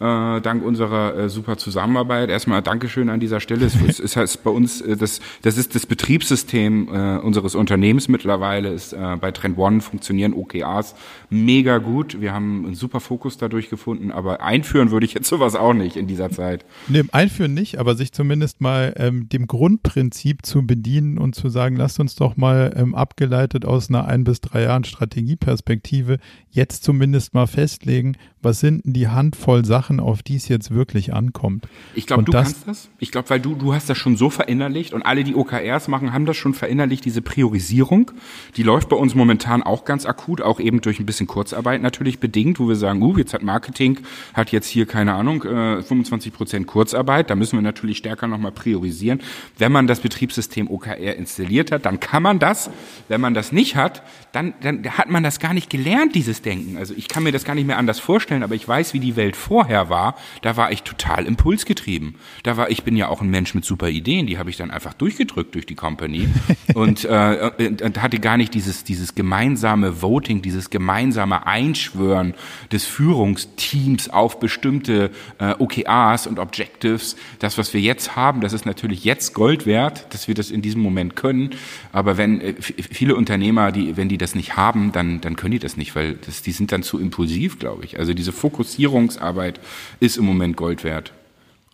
[0.00, 2.30] äh, dank unserer äh, super Zusammenarbeit.
[2.30, 3.66] Erstmal Dankeschön an dieser Stelle.
[3.66, 8.72] Es ist halt bei uns, äh, das, das ist das Betriebssystem äh, unseres Unternehmens mittlerweile.
[8.72, 10.94] Ist, äh, bei Trend One funktionieren OKRs
[11.30, 12.20] mega gut.
[12.20, 15.96] Wir haben einen super Fokus dadurch gefunden, aber einführen würde ich jetzt sowas auch nicht
[15.96, 16.64] in dieser Zeit.
[16.88, 21.76] Nee, einführen nicht, aber sich zumindest mal ähm, dem Grundprinzip zu bedienen und zu sagen,
[21.76, 26.18] lasst uns doch mal ähm, abgeleitet aus einer ein bis drei Jahren Strategieperspektive
[26.50, 30.70] jetzt zumindest mal festlegen, was sind denn die Handvoll Sachen, Sachen, auf die es jetzt
[30.70, 31.66] wirklich ankommt.
[31.94, 32.88] Ich glaube, du das, kannst das.
[32.98, 36.12] Ich glaube, weil du, du hast das schon so verinnerlicht und alle, die OKRs machen,
[36.12, 38.10] haben das schon verinnerlicht, diese Priorisierung.
[38.56, 42.18] Die läuft bei uns momentan auch ganz akut, auch eben durch ein bisschen Kurzarbeit natürlich
[42.18, 44.00] bedingt, wo wir sagen, uh, jetzt hat Marketing,
[44.34, 47.30] hat jetzt hier, keine Ahnung, äh, 25 Prozent Kurzarbeit.
[47.30, 49.20] Da müssen wir natürlich stärker nochmal priorisieren.
[49.56, 52.70] Wenn man das Betriebssystem OKR installiert hat, dann kann man das.
[53.08, 56.76] Wenn man das nicht hat, dann, dann hat man das gar nicht gelernt, dieses Denken.
[56.76, 59.16] Also ich kann mir das gar nicht mehr anders vorstellen, aber ich weiß, wie die
[59.16, 60.16] Welt vorher war.
[60.42, 62.16] Da war ich total impulsgetrieben.
[62.42, 64.70] Da war, ich bin ja auch ein Mensch mit super Ideen, die habe ich dann
[64.70, 66.28] einfach durchgedrückt durch die Company
[66.74, 67.50] und, äh,
[67.82, 72.34] und hatte gar nicht dieses, dieses gemeinsame Voting, dieses gemeinsame Einschwören
[72.72, 77.16] des Führungsteams auf bestimmte äh, OKRs und Objectives.
[77.38, 80.62] Das, was wir jetzt haben, das ist natürlich jetzt Gold wert, dass wir das in
[80.62, 81.50] diesem Moment können.
[81.92, 85.58] Aber wenn äh, viele Unternehmer, die, wenn die das nicht haben, dann, dann können die
[85.58, 87.98] das nicht, weil das, die sind dann zu impulsiv, glaube ich.
[87.98, 89.60] Also diese Fokussierungsarbeit
[90.00, 91.12] ist im Moment Gold wert.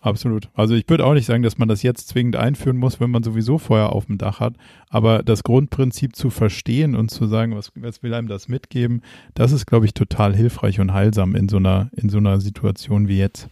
[0.05, 0.49] Absolut.
[0.53, 3.23] Also ich würde auch nicht sagen, dass man das jetzt zwingend einführen muss, wenn man
[3.23, 4.53] sowieso Feuer auf dem Dach hat.
[4.91, 9.01] Aber das Grundprinzip zu verstehen und zu sagen, was, was will einem das mitgeben,
[9.33, 13.07] das ist, glaube ich, total hilfreich und heilsam in so einer, in so einer Situation
[13.07, 13.47] wie jetzt.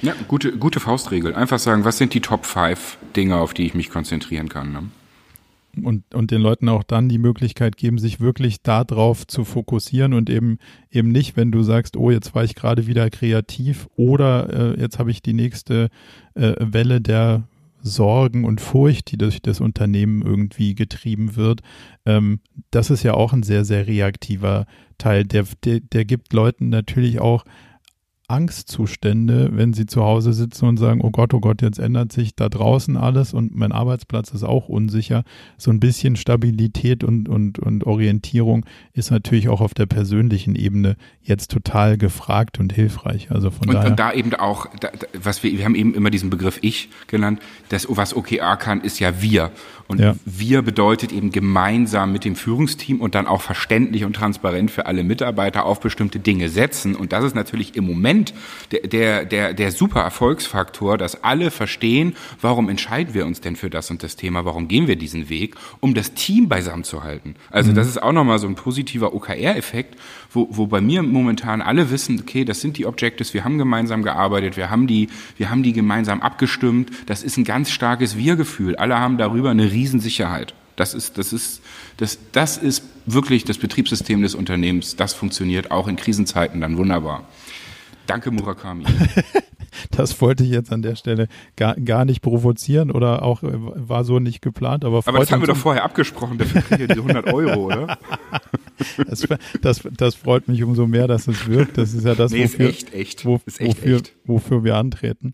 [0.00, 1.34] Ja, gute, gute Faustregel.
[1.34, 4.70] Einfach sagen, was sind die Top 5 Dinge, auf die ich mich konzentrieren kann.
[4.70, 4.82] Ne?
[5.84, 10.30] Und, und den Leuten auch dann die Möglichkeit geben, sich wirklich darauf zu fokussieren und
[10.30, 10.58] eben
[10.90, 14.98] eben nicht, wenn du sagst, oh, jetzt war ich gerade wieder kreativ oder äh, jetzt
[14.98, 15.88] habe ich die nächste
[16.34, 17.48] äh, Welle der
[17.86, 21.60] Sorgen und Furcht, die durch das Unternehmen irgendwie getrieben wird.
[22.04, 24.66] Ähm, das ist ja auch ein sehr, sehr reaktiver
[24.98, 25.24] Teil.
[25.24, 27.44] Der, der, der gibt Leuten natürlich auch
[28.28, 32.34] Angstzustände, wenn sie zu Hause sitzen und sagen, oh Gott, oh Gott, jetzt ändert sich
[32.34, 35.22] da draußen alles und mein Arbeitsplatz ist auch unsicher.
[35.56, 40.96] So ein bisschen Stabilität und, und, und Orientierung ist natürlich auch auf der persönlichen Ebene
[41.22, 43.30] jetzt total gefragt und hilfreich.
[43.30, 43.90] Also von und, daher.
[43.90, 47.40] Und da eben auch, da, was wir, wir haben eben immer diesen Begriff Ich genannt,
[47.68, 49.52] das, was OKR kann, ist ja wir.
[49.88, 50.16] Und ja.
[50.24, 55.04] wir bedeutet eben gemeinsam mit dem Führungsteam und dann auch verständlich und transparent für alle
[55.04, 56.96] Mitarbeiter auf bestimmte Dinge setzen.
[56.96, 58.15] Und das ist natürlich im Moment
[58.72, 63.70] der, der, der, der super Erfolgsfaktor, dass alle verstehen, warum entscheiden wir uns denn für
[63.70, 67.34] das und das Thema, warum gehen wir diesen Weg, um das Team beisammen zu halten.
[67.50, 67.76] Also mhm.
[67.76, 69.96] das ist auch nochmal so ein positiver OKR-Effekt,
[70.30, 74.02] wo, wo bei mir momentan alle wissen, okay, das sind die Objectives, wir haben gemeinsam
[74.02, 76.90] gearbeitet, wir haben die, wir haben die gemeinsam abgestimmt.
[77.06, 78.76] Das ist ein ganz starkes Wir-Gefühl.
[78.76, 80.54] Alle haben darüber eine Riesensicherheit.
[80.76, 81.62] Das ist, das ist,
[81.96, 84.96] das, das ist wirklich das Betriebssystem des Unternehmens.
[84.96, 87.24] Das funktioniert auch in Krisenzeiten dann wunderbar.
[88.06, 88.84] Danke, Murakami.
[89.90, 94.04] das wollte ich jetzt an der Stelle gar, gar nicht provozieren oder auch äh, war
[94.04, 94.84] so nicht geplant.
[94.84, 97.98] Aber, aber das haben wir doch vorher abgesprochen, dafür kriege ich die 100 Euro, oder?
[99.08, 99.26] Das,
[99.62, 101.78] das, das, freut mich umso mehr, dass es wirkt.
[101.78, 103.24] Das ist ja das, nee, wofür, echt, echt.
[103.24, 105.32] Wo, echt, wofür, wofür wir antreten.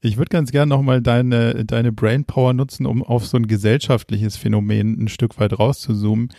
[0.00, 5.00] Ich würde ganz gerne nochmal deine, deine Brainpower nutzen, um auf so ein gesellschaftliches Phänomen
[5.00, 6.30] ein Stück weit rauszuzoomen.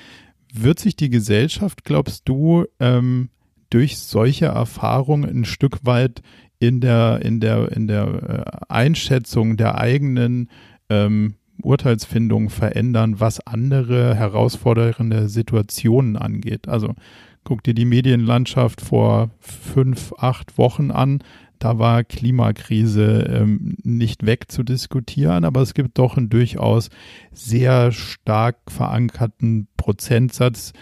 [0.53, 3.29] Wird sich die Gesellschaft, glaubst du, ähm,
[3.71, 6.21] durch solche Erfahrungen ein Stück weit
[6.59, 10.49] in der, in der, in der äh, Einschätzung der eigenen
[10.89, 16.67] ähm, Urteilsfindung verändern, was andere herausfordernde Situationen angeht.
[16.67, 16.93] Also
[17.43, 21.23] guck dir die Medienlandschaft vor fünf, acht Wochen an.
[21.59, 26.89] Da war Klimakrise ähm, nicht wegzudiskutieren, aber es gibt doch einen durchaus
[27.31, 30.73] sehr stark verankerten Prozentsatz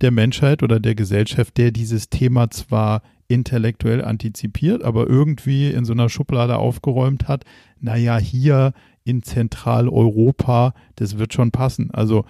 [0.00, 5.92] der Menschheit oder der Gesellschaft, der dieses Thema zwar intellektuell antizipiert, aber irgendwie in so
[5.92, 7.44] einer Schublade aufgeräumt hat,
[7.80, 8.72] naja, hier
[9.04, 11.90] in Zentraleuropa, das wird schon passen.
[11.92, 12.24] Also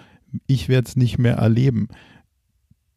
[0.47, 1.89] ich werde es nicht mehr erleben.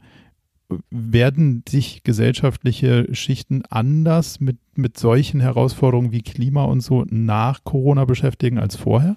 [0.90, 8.04] werden sich gesellschaftliche Schichten anders mit, mit solchen Herausforderungen wie Klima und so nach Corona
[8.04, 9.16] beschäftigen als vorher?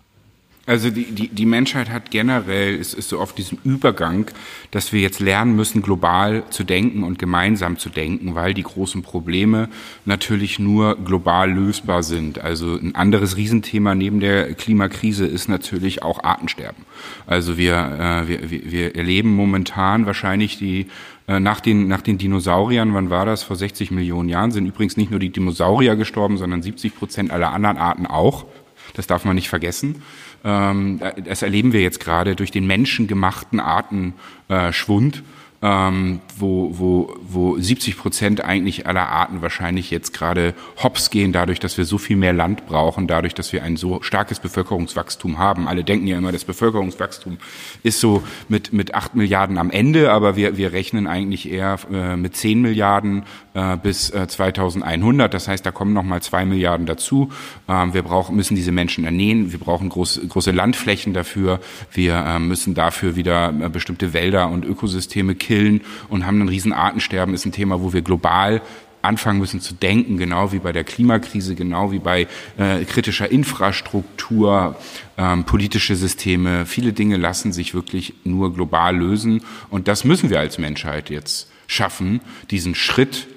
[0.70, 4.28] Also die, die, die Menschheit hat generell, es ist so auf diesem Übergang,
[4.70, 9.01] dass wir jetzt lernen müssen, global zu denken und gemeinsam zu denken, weil die großen
[9.01, 9.70] Probleme
[10.05, 12.41] natürlich nur global lösbar sind.
[12.41, 16.86] Also ein anderes Riesenthema neben der Klimakrise ist natürlich auch Artensterben.
[17.26, 20.86] Also wir, äh, wir, wir erleben momentan wahrscheinlich die
[21.28, 23.41] äh, nach den, nach den Dinosauriern, wann war das?
[23.41, 27.53] Vor 60 Millionen Jahren sind übrigens nicht nur die Dinosaurier gestorben, sondern 70 Prozent aller
[27.53, 28.45] anderen Arten auch.
[28.93, 30.03] Das darf man nicht vergessen.
[30.44, 35.24] Ähm, das erleben wir jetzt gerade durch den menschengemachten Artenschwund.
[35.62, 41.60] Ähm, wo, wo, wo 70 Prozent eigentlich aller Arten wahrscheinlich jetzt gerade hops gehen, dadurch,
[41.60, 45.68] dass wir so viel mehr Land brauchen, dadurch, dass wir ein so starkes Bevölkerungswachstum haben.
[45.68, 47.40] Alle denken ja immer, das Bevölkerungswachstum
[47.84, 52.16] ist so mit, mit acht Milliarden am Ende, aber wir, wir rechnen eigentlich eher äh,
[52.16, 53.24] mit zehn Milliarden
[53.54, 55.34] äh, bis äh, 2100.
[55.34, 57.32] Das heißt, da kommen nochmal zwei Milliarden dazu.
[57.68, 59.52] Ähm, wir brauchen, müssen diese Menschen ernähren.
[59.52, 61.60] Wir brauchen groß, große Landflächen dafür.
[61.91, 66.74] Wir äh, müssen dafür wieder äh, bestimmte Wälder und Ökosysteme killen und haben ein riesen
[66.74, 67.34] Artensterben.
[67.34, 68.62] Ist ein Thema, wo wir global
[69.02, 72.28] anfangen müssen zu denken, genau wie bei der Klimakrise, genau wie bei
[72.58, 74.76] äh, kritischer Infrastruktur,
[75.18, 76.66] ähm, politische Systeme.
[76.66, 79.41] Viele Dinge lassen sich wirklich nur global lösen.
[79.70, 82.20] Und das müssen wir als Menschheit jetzt schaffen,
[82.52, 83.28] diesen Schritt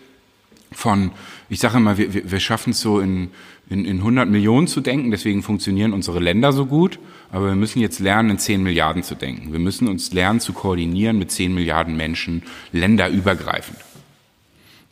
[0.75, 1.13] von,
[1.49, 3.31] ich sage immer, wir, wir schaffen es so in,
[3.69, 6.99] in, in 100 Millionen zu denken, deswegen funktionieren unsere Länder so gut,
[7.31, 9.53] aber wir müssen jetzt lernen, in 10 Milliarden zu denken.
[9.53, 12.43] Wir müssen uns lernen zu koordinieren mit 10 Milliarden Menschen,
[12.73, 13.79] länderübergreifend.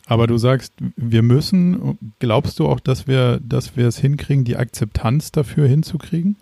[0.07, 4.57] Aber du sagst, wir müssen, glaubst du auch, dass wir, dass wir es hinkriegen, die
[4.57, 6.35] Akzeptanz dafür hinzukriegen?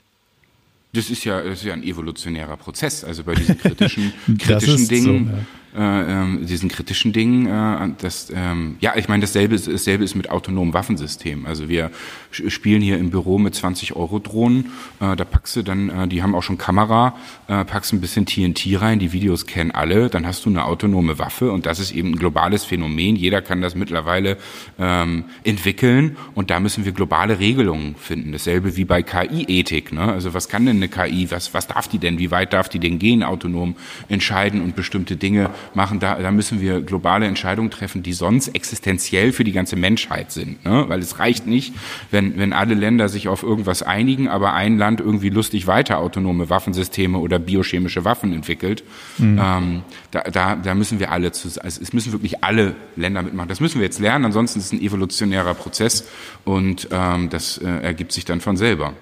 [0.93, 3.03] Das ist ja, das ist ja ein evolutionärer Prozess.
[3.03, 5.45] Also bei diesen kritischen, kritischen Dingen, so, ja
[5.75, 7.45] äh, ähm, diesen kritischen Dingen.
[7.45, 11.45] Äh, das, ähm, ja, ich meine, dasselbe dasselbe ist mit autonomen Waffensystemen.
[11.45, 11.91] Also wir
[12.31, 14.71] spielen hier im Büro mit 20 Euro Drohnen.
[14.99, 17.15] Äh, da packst du dann, äh, die haben auch schon Kamera,
[17.47, 21.19] äh, packst ein bisschen TNT rein, die Videos kennen alle, dann hast du eine autonome
[21.19, 23.15] Waffe und das ist eben ein globales Phänomen.
[23.15, 24.37] Jeder kann das mittlerweile
[24.79, 28.31] ähm, entwickeln und da müssen wir globale Regelungen finden.
[28.31, 29.91] Dasselbe wie bei KI-Ethik.
[29.91, 30.01] Ne?
[30.01, 31.29] Also was kann denn eine KI?
[31.31, 32.19] Was, was darf die denn?
[32.19, 33.75] Wie weit darf die denn gehen, autonom
[34.07, 39.31] entscheiden und bestimmte Dinge machen, da, da müssen wir globale Entscheidungen treffen, die sonst existenziell
[39.31, 40.63] für die ganze Menschheit sind.
[40.65, 40.85] Ne?
[40.87, 41.73] Weil es reicht nicht,
[42.11, 46.49] wenn, wenn alle Länder sich auf irgendwas einigen, aber ein Land irgendwie lustig weiter autonome
[46.49, 48.83] Waffensysteme oder biochemische Waffen entwickelt.
[49.17, 49.39] Mhm.
[49.41, 49.81] Ähm,
[50.11, 53.49] da, da, da müssen wir alle, zu, also es müssen wirklich alle Länder mitmachen.
[53.49, 56.07] Das müssen wir jetzt lernen, ansonsten ist es ein evolutionärer Prozess
[56.45, 58.93] und ähm, das äh, ergibt sich dann von selber.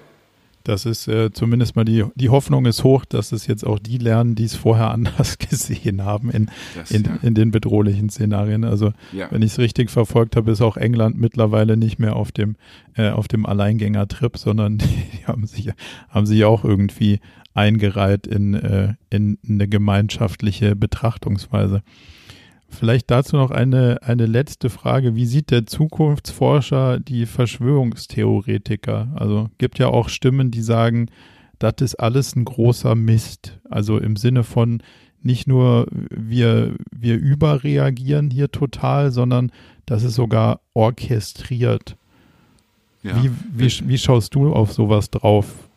[0.68, 3.96] Das ist äh, zumindest mal die, die Hoffnung ist hoch, dass es jetzt auch die
[3.96, 7.18] lernen, die es vorher anders gesehen haben in, das, in, ja.
[7.22, 8.64] in den bedrohlichen Szenarien.
[8.64, 9.28] Also ja.
[9.30, 12.56] wenn ich es richtig verfolgt habe, ist auch England mittlerweile nicht mehr auf dem,
[12.96, 15.70] äh, auf dem Alleingänger-Trip, sondern die, die, haben sich,
[16.10, 17.20] haben sich auch irgendwie
[17.54, 21.82] eingereiht in, äh, in eine gemeinschaftliche Betrachtungsweise.
[22.68, 25.14] Vielleicht dazu noch eine, eine letzte Frage.
[25.14, 29.08] Wie sieht der Zukunftsforscher die Verschwörungstheoretiker?
[29.14, 31.06] Also gibt ja auch Stimmen, die sagen,
[31.58, 33.58] das ist alles ein großer Mist.
[33.68, 34.82] Also im Sinne von
[35.22, 39.50] nicht nur wir, wir überreagieren hier total, sondern
[39.86, 41.96] das ist sogar orchestriert.
[43.02, 43.22] Ja.
[43.22, 45.67] Wie, wie, wie schaust du auf sowas drauf?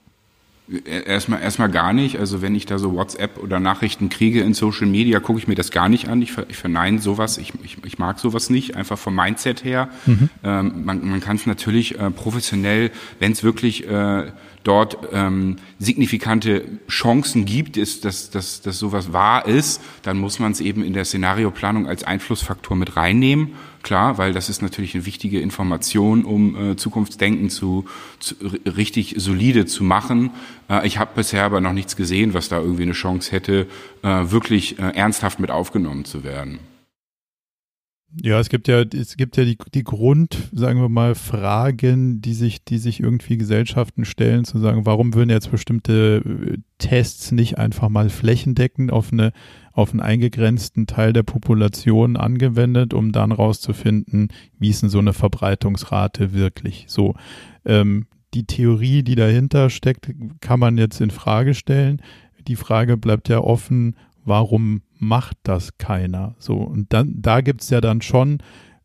[0.85, 2.17] Erstmal, erstmal gar nicht.
[2.17, 5.55] Also wenn ich da so WhatsApp oder Nachrichten kriege in Social Media, gucke ich mir
[5.55, 6.21] das gar nicht an.
[6.21, 7.37] Ich, ich verneine sowas.
[7.37, 9.89] Ich, ich, ich mag sowas nicht, einfach vom Mindset her.
[10.05, 10.29] Mhm.
[10.43, 14.31] Ähm, man man kann es natürlich äh, professionell, wenn es wirklich äh,
[14.63, 20.51] dort ähm, signifikante Chancen gibt, ist, dass, dass, dass sowas wahr ist, dann muss man
[20.51, 23.55] es eben in der Szenarioplanung als Einflussfaktor mit reinnehmen.
[23.83, 27.85] Klar, weil das ist natürlich eine wichtige Information, um äh, Zukunftsdenken zu,
[28.19, 30.31] zu richtig solide zu machen.
[30.69, 33.67] Äh, ich habe bisher aber noch nichts gesehen, was da irgendwie eine Chance hätte,
[34.03, 36.59] äh, wirklich äh, ernsthaft mit aufgenommen zu werden.
[38.21, 42.33] Ja, es gibt ja, es gibt ja die, die Grund, sagen wir mal, Fragen, die
[42.33, 47.57] sich, die sich irgendwie Gesellschaften stellen, zu sagen, warum würden jetzt bestimmte äh, Tests nicht
[47.57, 49.31] einfach mal flächendeckend auf eine,
[49.73, 55.13] auf einen eingegrenzten Teil der Population angewendet, um dann rauszufinden, wie ist denn so eine
[55.13, 56.85] Verbreitungsrate wirklich?
[56.87, 57.15] So,
[57.65, 62.01] ähm, die Theorie, die dahinter steckt, kann man jetzt in Frage stellen.
[62.47, 66.35] Die Frage bleibt ja offen, warum macht das keiner?
[66.39, 68.39] So, und dann, da gibt es ja dann schon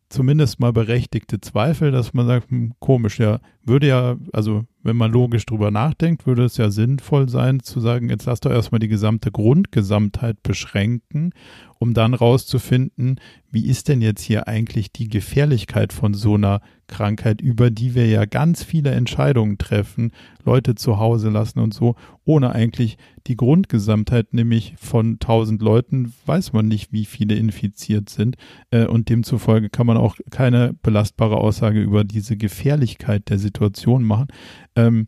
[0.09, 5.11] zumindest mal berechtigte Zweifel, dass man sagt, hm, komisch, ja, würde ja, also wenn man
[5.11, 8.87] logisch drüber nachdenkt, würde es ja sinnvoll sein zu sagen, jetzt lass doch erstmal die
[8.87, 11.31] gesamte Grundgesamtheit beschränken,
[11.79, 13.19] um dann rauszufinden,
[13.51, 18.07] wie ist denn jetzt hier eigentlich die Gefährlichkeit von so einer Krankheit, über die wir
[18.07, 20.11] ja ganz viele Entscheidungen treffen,
[20.43, 26.53] Leute zu Hause lassen und so, ohne eigentlich die Grundgesamtheit, nämlich von tausend Leuten weiß
[26.53, 28.37] man nicht, wie viele infiziert sind
[28.71, 34.27] äh, und demzufolge kann man auch keine belastbare Aussage über diese Gefährlichkeit der Situation machen.
[34.75, 35.07] Ähm,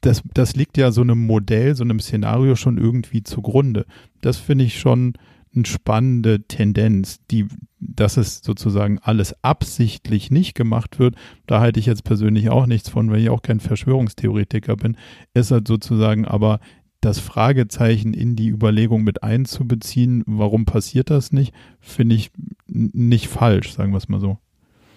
[0.00, 3.84] das, das liegt ja so einem Modell, so einem Szenario schon irgendwie zugrunde.
[4.20, 5.14] Das finde ich schon
[5.54, 7.46] eine spannende Tendenz, die,
[7.80, 11.16] dass es sozusagen alles absichtlich nicht gemacht wird.
[11.46, 14.96] Da halte ich jetzt persönlich auch nichts von, weil ich auch kein Verschwörungstheoretiker bin.
[15.34, 16.60] Ist halt sozusagen aber
[17.00, 22.30] das Fragezeichen in die Überlegung mit einzubeziehen, warum passiert das nicht, finde ich
[22.66, 24.38] nicht falsch, sagen wir es mal so.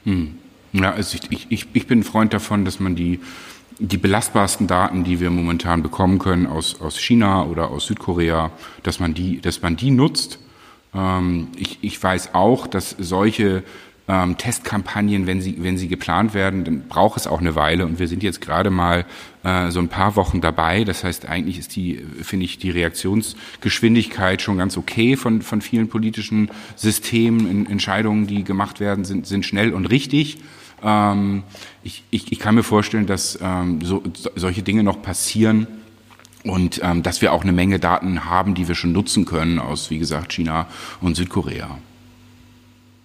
[0.05, 0.35] Hm.
[0.73, 3.19] Ja, also ich, ich, ich bin ein Freund davon, dass man die,
[3.79, 8.51] die belastbarsten Daten, die wir momentan bekommen können aus, aus China oder aus Südkorea,
[8.83, 10.39] dass man die, dass man die nutzt.
[10.93, 13.63] Ähm, ich, ich weiß auch, dass solche
[14.07, 17.99] ähm, Testkampagnen, wenn sie, wenn sie geplant werden, dann braucht es auch eine Weile und
[17.99, 19.05] wir sind jetzt gerade mal
[19.43, 20.83] äh, so ein paar Wochen dabei.
[20.83, 25.87] Das heißt, eigentlich ist die, finde ich, die Reaktionsgeschwindigkeit schon ganz okay von, von vielen
[25.87, 27.67] politischen Systemen.
[27.67, 30.39] Entscheidungen, die gemacht werden, sind, sind schnell und richtig.
[30.83, 31.43] Ähm,
[31.83, 34.03] ich, ich, ich kann mir vorstellen, dass ähm, so,
[34.35, 35.67] solche Dinge noch passieren
[36.43, 39.89] und ähm, dass wir auch eine Menge Daten haben, die wir schon nutzen können aus,
[39.89, 40.67] wie gesagt, China
[41.01, 41.77] und Südkorea.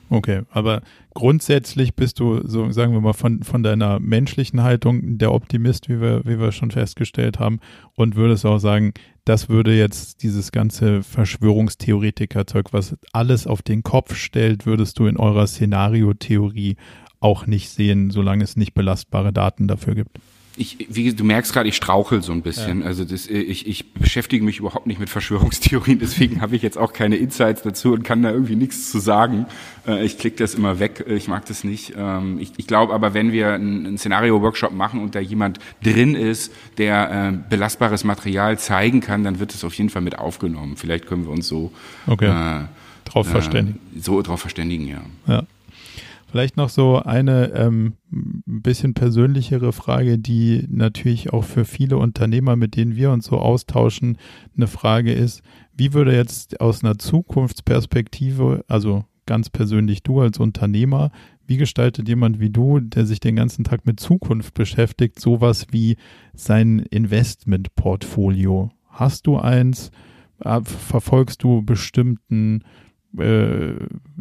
[0.08, 0.82] Okay, aber
[1.14, 6.00] grundsätzlich bist du, so sagen wir mal, von, von deiner menschlichen Haltung der Optimist, wie
[6.00, 7.58] wir, wie wir schon festgestellt haben,
[7.96, 14.14] und würdest auch sagen, das würde jetzt dieses ganze Verschwörungstheoretiker-Zeug, was alles auf den Kopf
[14.14, 16.76] stellt, würdest du in eurer Szenariotheorie
[17.26, 20.18] auch nicht sehen, solange es nicht belastbare Daten dafür gibt
[20.56, 22.80] ich, wie du merkst gerade, ich strauchel so ein bisschen.
[22.80, 22.86] Ja.
[22.86, 26.78] Also das, äh, ich, ich beschäftige mich überhaupt nicht mit Verschwörungstheorien, deswegen habe ich jetzt
[26.78, 29.46] auch keine Insights dazu und kann da irgendwie nichts zu sagen.
[29.86, 31.94] Äh, ich klicke das immer weg, ich mag das nicht.
[31.96, 36.52] Ähm, ich, ich glaube aber, wenn wir einen Szenario-Workshop machen und da jemand drin ist,
[36.78, 40.76] der äh, belastbares Material zeigen kann, dann wird es auf jeden Fall mit aufgenommen.
[40.76, 41.72] Vielleicht können wir uns so
[42.06, 42.26] okay.
[42.26, 42.64] äh,
[43.04, 43.80] drauf verständigen.
[43.98, 45.02] So drauf verständigen, ja.
[45.26, 45.42] Ja.
[46.28, 47.94] Vielleicht noch so eine ähm,
[48.44, 54.18] bisschen persönlichere Frage, die natürlich auch für viele Unternehmer, mit denen wir uns so austauschen,
[54.56, 61.10] eine Frage ist, wie würde jetzt aus einer Zukunftsperspektive, also ganz persönlich du als Unternehmer,
[61.46, 65.96] wie gestaltet jemand wie du, der sich den ganzen Tag mit Zukunft beschäftigt, sowas wie
[66.34, 68.70] sein Investmentportfolio?
[68.88, 69.92] Hast du eins?
[70.40, 72.62] Äh, verfolgst du bestimmten
[73.18, 73.74] äh,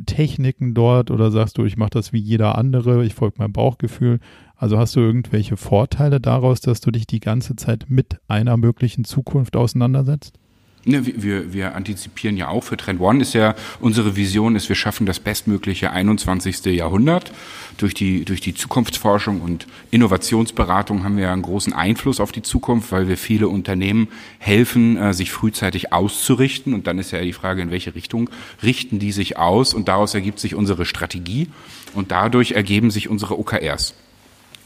[0.06, 4.20] Techniken dort oder sagst du, ich mache das wie jeder andere, ich folge meinem Bauchgefühl?
[4.56, 9.04] Also hast du irgendwelche Vorteile daraus, dass du dich die ganze Zeit mit einer möglichen
[9.04, 10.40] Zukunft auseinandersetzt?
[10.88, 14.76] Ne, wir, wir antizipieren ja auch für Trend One ist ja unsere Vision ist, wir
[14.76, 16.64] schaffen das bestmögliche 21.
[16.66, 17.32] Jahrhundert.
[17.78, 22.92] Durch die, durch die Zukunftsforschung und Innovationsberatung haben wir einen großen Einfluss auf die Zukunft,
[22.92, 26.76] weil wir viele Unternehmen helfen, äh, sich frühzeitig auszurichten.
[26.76, 28.30] Und dann ist ja die Frage, in welche Richtung
[28.62, 29.74] richten die sich aus?
[29.74, 31.50] Und daraus ergibt sich unsere Strategie
[31.96, 33.96] und dadurch ergeben sich unsere OKRs.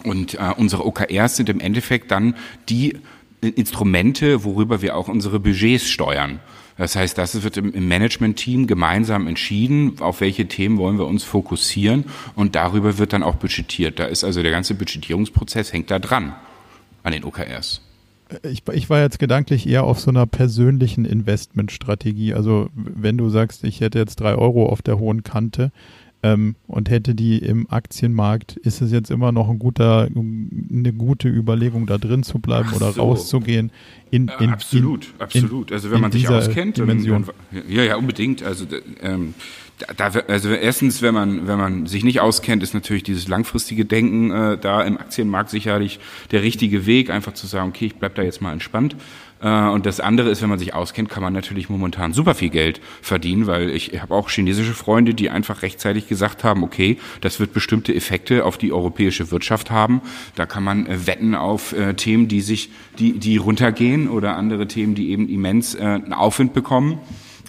[0.03, 2.35] Und äh, unsere OKRs sind im Endeffekt dann
[2.67, 2.97] die
[3.41, 6.39] Instrumente, worüber wir auch unsere Budgets steuern.
[6.77, 12.05] Das heißt, das wird im Management-Team gemeinsam entschieden, auf welche Themen wollen wir uns fokussieren
[12.35, 13.99] und darüber wird dann auch budgetiert.
[13.99, 16.35] Da ist also der ganze Budgetierungsprozess hängt da dran
[17.03, 17.81] an den OKRs.
[18.43, 22.33] Ich, ich war jetzt gedanklich eher auf so einer persönlichen Investmentstrategie.
[22.33, 25.71] Also wenn du sagst, ich hätte jetzt drei Euro auf der hohen Kante,
[26.21, 31.29] ähm, und hätte die im Aktienmarkt, ist es jetzt immer noch ein guter, eine gute
[31.29, 33.01] Überlegung, da drin zu bleiben Ach oder so.
[33.01, 33.71] rauszugehen.
[34.11, 35.71] In, in, absolut, in, absolut.
[35.71, 37.25] Also wenn man sich auskennt, Dimension.
[37.51, 38.43] Dann, ja, ja, unbedingt.
[38.43, 38.65] Also
[39.01, 39.33] ähm,
[39.95, 44.31] da, also erstens, wenn man wenn man sich nicht auskennt, ist natürlich dieses langfristige Denken
[44.31, 45.99] äh, da im Aktienmarkt sicherlich
[46.31, 48.95] der richtige Weg, einfach zu sagen, okay, ich bleib da jetzt mal entspannt.
[49.41, 52.49] Äh, und das andere ist, wenn man sich auskennt, kann man natürlich momentan super viel
[52.49, 57.39] Geld verdienen, weil ich habe auch chinesische Freunde, die einfach rechtzeitig gesagt haben, okay, das
[57.39, 60.01] wird bestimmte Effekte auf die europäische Wirtschaft haben.
[60.35, 64.67] Da kann man äh, wetten auf äh, Themen, die sich, die, die runtergehen oder andere
[64.67, 66.99] Themen, die eben immens einen Aufwind bekommen.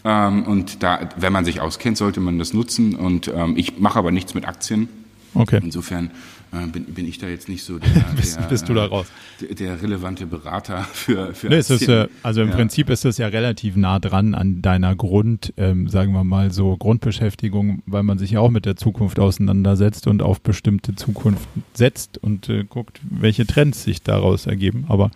[0.05, 2.95] Ähm, und da, wenn man sich auskennt, sollte man das nutzen.
[2.95, 4.89] Und ähm, ich mache aber nichts mit Aktien.
[5.35, 5.61] Okay.
[5.63, 6.11] Insofern
[6.53, 9.07] äh, bin, bin ich da jetzt nicht so der, bist, bist du da raus?
[9.41, 12.57] Der, der relevante Berater für, für nee, es ist, äh, Also im ja.
[12.57, 16.77] Prinzip ist es ja relativ nah dran an deiner Grund, ähm, sagen wir mal so,
[16.77, 22.19] Grundbeschäftigung, weil man sich ja auch mit der Zukunft auseinandersetzt und auf bestimmte Zukunft setzt
[22.19, 24.87] und äh, guckt, welche Trends sich daraus ergeben.
[24.89, 25.11] Aber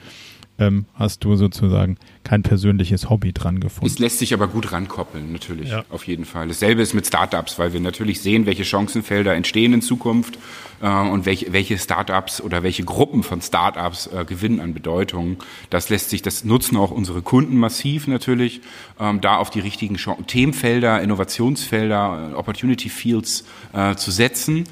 [0.58, 3.86] ähm, hast du sozusagen kein persönliches Hobby dran gefunden.
[3.86, 5.84] Es lässt sich aber gut rankoppeln, natürlich, ja.
[5.90, 6.48] auf jeden Fall.
[6.48, 10.38] Dasselbe ist mit Startups, weil wir natürlich sehen, welche Chancenfelder entstehen in Zukunft
[10.80, 15.38] äh, und welche, welche Startups oder welche Gruppen von Startups äh, gewinnen an Bedeutung.
[15.70, 18.60] Das lässt sich, das nutzen auch unsere Kunden massiv natürlich,
[19.00, 24.64] ähm, da auf die richtigen Chancen, Themenfelder, Innovationsfelder, äh, Opportunity Fields äh, zu setzen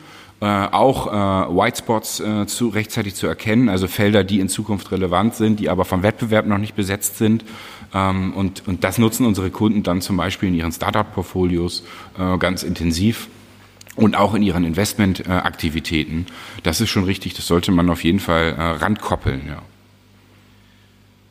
[0.42, 1.10] äh, auch äh,
[1.54, 5.84] Whitespots äh, zu, rechtzeitig zu erkennen, also Felder, die in Zukunft relevant sind, die aber
[5.84, 7.44] vom Wettbewerb noch nicht besetzt sind.
[7.94, 11.84] Ähm, und, und das nutzen unsere Kunden dann zum Beispiel in ihren Startup-Portfolios
[12.18, 13.28] äh, ganz intensiv
[13.94, 16.26] und auch in ihren Investmentaktivitäten.
[16.64, 19.42] Das ist schon richtig, das sollte man auf jeden Fall äh, rankoppeln.
[19.46, 19.62] Ja.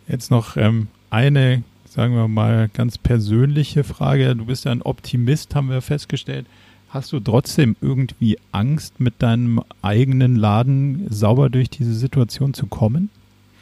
[0.07, 4.37] Jetzt noch ähm, eine, sagen wir mal, ganz persönliche Frage.
[4.37, 6.45] Du bist ja ein Optimist, haben wir festgestellt.
[6.93, 13.09] Hast du trotzdem irgendwie Angst, mit deinem eigenen Laden sauber durch diese Situation zu kommen?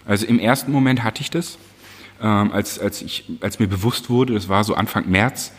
[0.08, 1.60] Also im ersten Moment hatte ich das,
[2.24, 5.52] ähm, als, als, ich, als mir bewusst wurde, das war so Anfang März,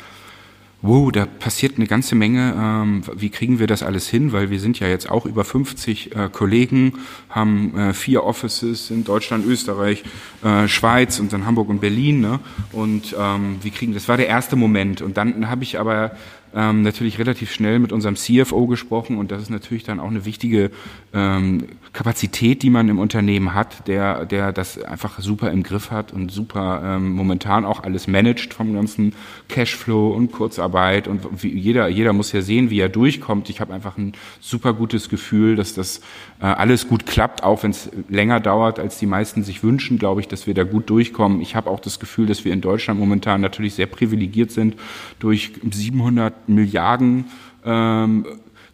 [0.82, 2.54] wow, da passiert eine ganze Menge.
[2.58, 4.32] Ähm, wie kriegen wir das alles hin?
[4.32, 6.94] Weil wir sind ja jetzt auch über 50 äh, Kollegen,
[7.28, 10.02] haben äh, vier Offices in Deutschland, Österreich,
[10.42, 12.20] äh, Schweiz und dann Hamburg und Berlin.
[12.20, 12.40] Ne?
[12.72, 15.02] Und ähm, wie kriegen das war der erste Moment.
[15.02, 16.12] Und dann habe ich aber
[16.54, 20.24] ähm, natürlich relativ schnell mit unserem CFO gesprochen und das ist natürlich dann auch eine
[20.24, 20.70] wichtige
[21.12, 26.12] ähm, Kapazität, die man im Unternehmen hat, der, der das einfach super im Griff hat
[26.12, 29.14] und super ähm, momentan auch alles managt vom ganzen
[29.48, 33.50] Cashflow und Kurzarbeit und wie, jeder, jeder muss ja sehen, wie er durchkommt.
[33.50, 35.98] Ich habe einfach ein super gutes Gefühl, dass das
[36.40, 40.20] äh, alles gut klappt, auch wenn es länger dauert, als die meisten sich wünschen, glaube
[40.20, 41.40] ich, dass wir da gut durchkommen.
[41.40, 44.76] Ich habe auch das Gefühl, dass wir in Deutschland momentan natürlich sehr privilegiert sind
[45.18, 47.24] durch 700 Milliarden,
[47.64, 48.26] ähm,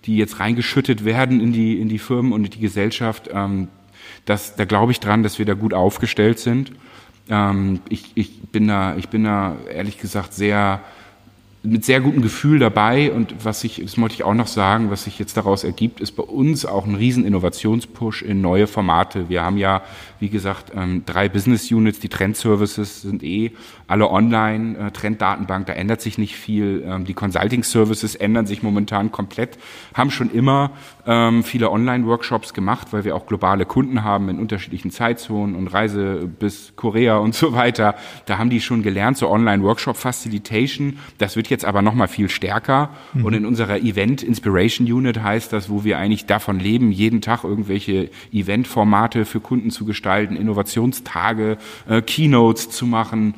[0.07, 3.29] die jetzt reingeschüttet werden in die, in die Firmen und in die Gesellschaft.
[3.33, 3.69] Ähm,
[4.25, 6.73] das, da glaube ich dran, dass wir da gut aufgestellt sind.
[7.29, 10.83] Ähm, ich, ich, bin da, ich bin da ehrlich gesagt sehr
[11.67, 15.05] mit sehr gutem Gefühl dabei und was sich, das wollte ich auch noch sagen, was
[15.05, 19.29] sich jetzt daraus ergibt, ist bei uns auch ein riesen Innovationspush in neue Formate.
[19.29, 19.83] Wir haben ja,
[20.21, 23.53] wie gesagt, ähm, drei Business Units, die Trend Services sind eh
[23.89, 26.85] alle online, äh, Trenddatenbank, da ändert sich nicht viel.
[26.87, 29.59] Ähm, die Consulting Services ändern sich momentan komplett,
[29.95, 30.73] haben schon immer
[31.07, 36.29] ähm, viele Online-Workshops gemacht, weil wir auch globale Kunden haben in unterschiedlichen Zeitzonen und Reise
[36.39, 37.95] bis Korea und so weiter.
[38.27, 40.99] Da haben die schon gelernt, so Online-Workshop-Facilitation.
[41.19, 42.91] Das wird jetzt aber nochmal viel stärker.
[43.15, 43.25] Mhm.
[43.25, 47.45] Und in unserer Event Inspiration Unit heißt das, wo wir eigentlich davon leben, jeden Tag
[47.45, 53.35] irgendwelche Event-Formate für Kunden zu gestalten, Innovationstage, äh, Keynotes zu machen.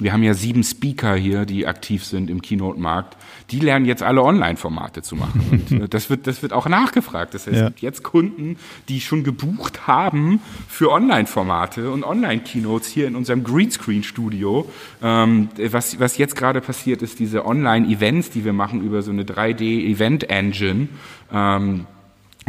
[0.00, 3.16] Wir haben ja sieben Speaker hier, die aktiv sind im Keynote-Markt.
[3.52, 5.64] Die lernen jetzt alle Online-Formate zu machen.
[5.70, 7.34] Und äh, das wird, das wird auch nachgefragt.
[7.34, 7.62] Das heißt, ja.
[7.64, 8.56] es gibt jetzt Kunden,
[8.88, 14.68] die schon gebucht haben für Online-Formate und Online-Keynotes hier in unserem Greenscreen-Studio.
[15.02, 19.24] Ähm, was, was jetzt gerade passiert, ist diese Online-Events, die wir machen über so eine
[19.24, 20.88] 3D-Event-Engine.
[21.32, 21.86] Ähm,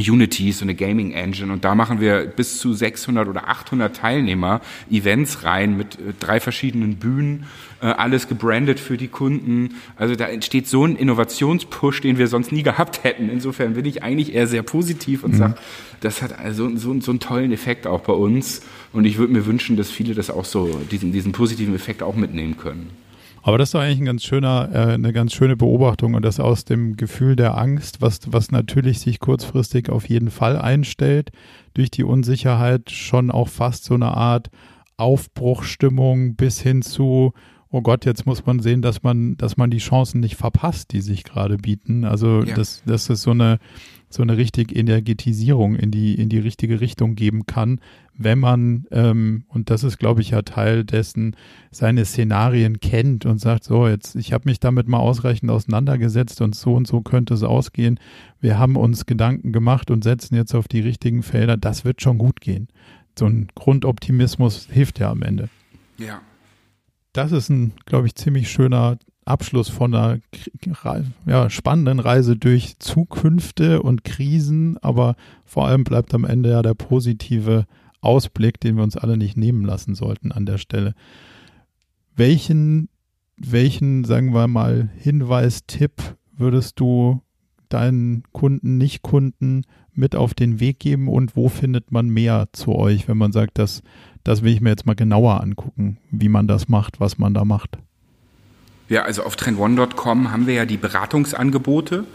[0.09, 4.61] Unity, so eine Gaming Engine und da machen wir bis zu 600 oder 800 Teilnehmer
[4.91, 7.45] Events rein mit äh, drei verschiedenen Bühnen,
[7.81, 9.75] äh, alles gebrandet für die Kunden.
[9.95, 13.29] Also da entsteht so ein Innovationspush, den wir sonst nie gehabt hätten.
[13.29, 15.37] Insofern bin ich eigentlich eher sehr positiv und mhm.
[15.37, 15.55] sage,
[16.01, 19.45] das hat also so, so einen tollen Effekt auch bei uns und ich würde mir
[19.45, 23.02] wünschen, dass viele das auch so, diesen, diesen positiven Effekt auch mitnehmen können.
[23.45, 26.63] Aber das ist eigentlich ein ganz schöner, äh, eine ganz schöne Beobachtung und das aus
[26.63, 31.31] dem Gefühl der Angst, was, was natürlich sich kurzfristig auf jeden Fall einstellt,
[31.73, 34.49] durch die Unsicherheit schon auch fast so eine Art
[34.95, 37.33] Aufbruchstimmung bis hin zu,
[37.73, 41.01] oh Gott, jetzt muss man sehen, dass man, dass man die Chancen nicht verpasst, die
[41.01, 42.05] sich gerade bieten.
[42.05, 42.53] Also ja.
[42.53, 43.57] das, das ist so eine,
[44.09, 47.81] so eine richtige Energetisierung in die, in die richtige Richtung geben kann,
[48.15, 51.35] wenn man, ähm, und das ist, glaube ich, ja Teil dessen,
[51.71, 56.53] seine Szenarien kennt und sagt, so, jetzt, ich habe mich damit mal ausreichend auseinandergesetzt und
[56.53, 57.99] so und so könnte es ausgehen.
[58.39, 61.57] Wir haben uns Gedanken gemacht und setzen jetzt auf die richtigen Felder.
[61.57, 62.67] Das wird schon gut gehen.
[63.17, 65.49] So ein Grundoptimismus hilft ja am Ende.
[65.97, 66.21] Ja.
[67.13, 70.19] Das ist ein, glaube ich, ziemlich schöner Abschluss von einer
[71.25, 76.73] ja, spannenden Reise durch Zukünfte und Krisen, aber vor allem bleibt am Ende ja der
[76.73, 77.65] positive
[78.01, 80.93] Ausblick, den wir uns alle nicht nehmen lassen sollten an der Stelle.
[82.15, 82.89] Welchen,
[83.37, 87.21] welchen, sagen wir mal, Hinweis, Tipp würdest du
[87.69, 89.63] deinen Kunden, Nicht-Kunden
[89.95, 93.57] mit auf den Weg geben und wo findet man mehr zu euch, wenn man sagt,
[93.57, 93.83] das,
[94.23, 97.45] das will ich mir jetzt mal genauer angucken, wie man das macht, was man da
[97.45, 97.77] macht?
[98.89, 102.05] Ja, also auf trendone.com haben wir ja die Beratungsangebote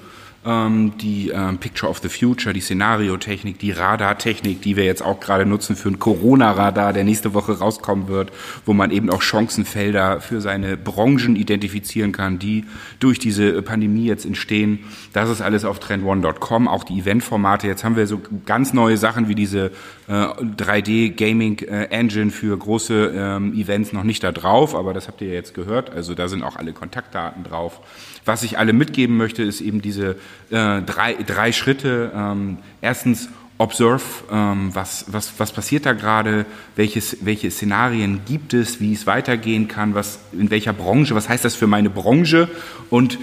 [0.45, 5.45] die ähm, Picture of the Future, die Szenariotechnik, die Radartechnik, die wir jetzt auch gerade
[5.45, 8.33] nutzen für einen Corona-Radar, der nächste Woche rauskommen wird,
[8.65, 12.65] wo man eben auch Chancenfelder für seine Branchen identifizieren kann, die
[13.01, 14.81] durch diese Pandemie jetzt entstehen.
[15.13, 17.67] Das ist alles auf trendone.com, auch die Eventformate.
[17.67, 19.73] Jetzt haben wir so ganz neue Sachen wie diese
[20.09, 25.29] äh, 3D-Gaming-Engine äh, für große ähm, Events noch nicht da drauf, aber das habt ihr
[25.29, 25.91] ja jetzt gehört.
[25.91, 27.81] Also da sind auch alle Kontaktdaten drauf.
[28.25, 30.17] Was ich alle mitgeben möchte, ist eben diese
[30.51, 32.13] äh, drei, drei Schritte.
[32.15, 33.29] Ähm, erstens,
[33.59, 36.47] observe, ähm, was, was, was passiert da gerade,
[36.77, 41.57] welche Szenarien gibt es, wie es weitergehen kann, was, in welcher Branche, was heißt das
[41.57, 42.49] für meine Branche
[42.89, 43.19] und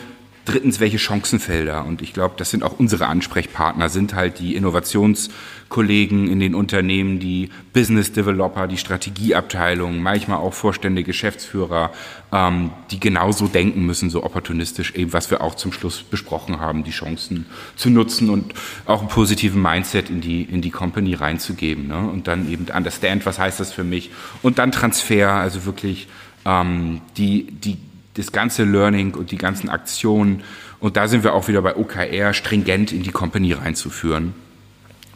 [0.46, 1.86] Drittens, welche Chancenfelder?
[1.86, 7.20] Und ich glaube, das sind auch unsere Ansprechpartner, sind halt die Innovationskollegen in den Unternehmen,
[7.20, 11.92] die Business Developer, die Strategieabteilung, manchmal auch Vorstände, Geschäftsführer,
[12.32, 16.84] ähm, die genauso denken müssen, so opportunistisch, eben was wir auch zum Schluss besprochen haben,
[16.84, 18.54] die Chancen zu nutzen und
[18.86, 21.88] auch einen positiven Mindset in die, in die Company reinzugeben.
[21.88, 22.08] Ne?
[22.08, 24.12] Und dann eben understand, was heißt das für mich?
[24.44, 26.08] Und dann Transfer, also wirklich
[26.46, 27.80] ähm, die, die
[28.16, 30.44] das ganze Learning und die ganzen Aktionen.
[30.80, 34.34] Und da sind wir auch wieder bei OKR, stringent in die Company reinzuführen.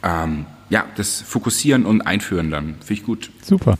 [0.04, 2.76] Ähm, ja, das Fokussieren und Einführen dann.
[2.80, 3.32] Finde ich gut.
[3.42, 3.78] Super.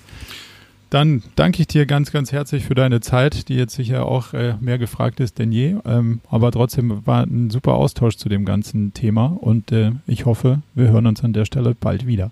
[0.90, 4.56] Dann danke ich dir ganz, ganz herzlich für deine Zeit, die jetzt sicher auch äh,
[4.60, 5.76] mehr gefragt ist denn je.
[5.86, 10.62] Ähm, aber trotzdem war ein super Austausch zu dem ganzen Thema und äh, ich hoffe,
[10.74, 12.32] wir hören uns an der Stelle bald wieder.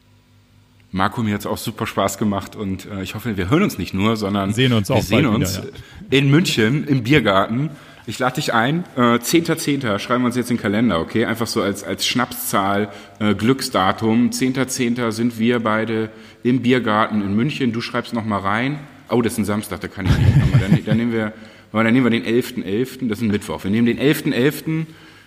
[0.91, 3.77] Marco, mir hat es auch super Spaß gemacht und äh, ich hoffe, wir hören uns
[3.77, 5.67] nicht nur, sondern sehen uns wir sehen uns wieder,
[6.11, 6.17] ja.
[6.17, 7.69] in München im Biergarten.
[8.09, 8.85] Ich lade dich ein.
[8.95, 9.81] Äh, 10.10.
[9.81, 9.99] .10.
[9.99, 11.25] schreiben wir uns jetzt in den Kalender, okay?
[11.25, 14.29] Einfach so als, als Schnapszahl, äh, Glücksdatum.
[14.29, 14.95] 10.10.
[14.95, 15.11] .10.
[15.11, 16.09] sind wir beide
[16.41, 17.73] im Biergarten in München.
[17.73, 18.79] Du schreibst nochmal rein.
[19.09, 20.31] Oh, das ist ein Samstag, da kann ich nicht.
[20.53, 21.33] Aber dann, dann, nehmen wir,
[21.73, 23.65] dann nehmen wir den 11.11., .11., das ist ein Mittwoch.
[23.65, 24.33] Wir nehmen den 11.11.
[24.33, 24.85] .11.,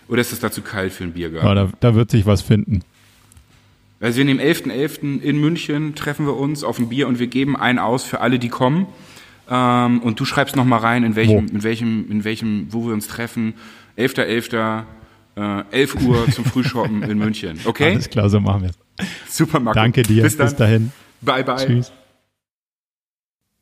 [0.09, 1.47] oder ist es dazu kalt für einen Biergarten?
[1.47, 2.81] Ja, da, da wird sich was finden.
[4.01, 4.71] Also wir nehmen 11.11.
[4.71, 5.21] .11.
[5.21, 8.39] in München, treffen wir uns auf ein Bier und wir geben einen aus für alle,
[8.39, 8.87] die kommen.
[9.49, 11.55] Ähm, und du schreibst noch mal rein, in welchem, wo?
[11.55, 13.55] in welchem, in welchem, wo wir uns treffen.
[13.99, 14.85] 11.11.
[15.37, 17.61] Äh, 11 Uhr zum Frühshoppen in München.
[17.65, 17.93] Okay?
[17.93, 19.37] Alles klar, so machen wir es.
[19.37, 19.79] Super, Marco.
[19.79, 20.23] Danke dir.
[20.23, 20.93] Bis, Bis dahin.
[21.21, 21.67] Bye, bye.
[21.67, 21.93] Tschüss.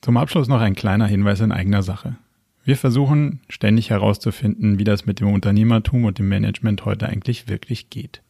[0.01, 2.17] Zum Abschluss noch ein kleiner Hinweis in eigener Sache.
[2.65, 7.91] Wir versuchen ständig herauszufinden, wie das mit dem Unternehmertum und dem Management heute eigentlich wirklich
[7.91, 8.23] geht.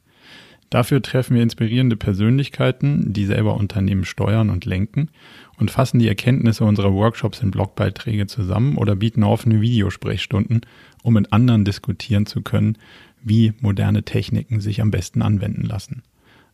[0.71, 5.09] Dafür treffen wir inspirierende Persönlichkeiten, die selber Unternehmen steuern und lenken
[5.57, 10.61] und fassen die Erkenntnisse unserer Workshops in Blogbeiträge zusammen oder bieten offene Videosprechstunden,
[11.03, 12.77] um mit anderen diskutieren zu können,
[13.23, 16.03] wie moderne Techniken sich am besten anwenden lassen.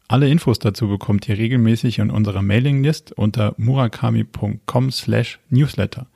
[0.06, 6.06] Alle Infos dazu bekommt ihr regelmäßig in unserer Mailinglist unter murakami.com slash newsletter.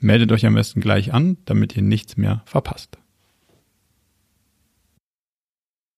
[0.00, 3.01] Meldet euch am besten gleich an, damit ihr nichts mehr verpasst.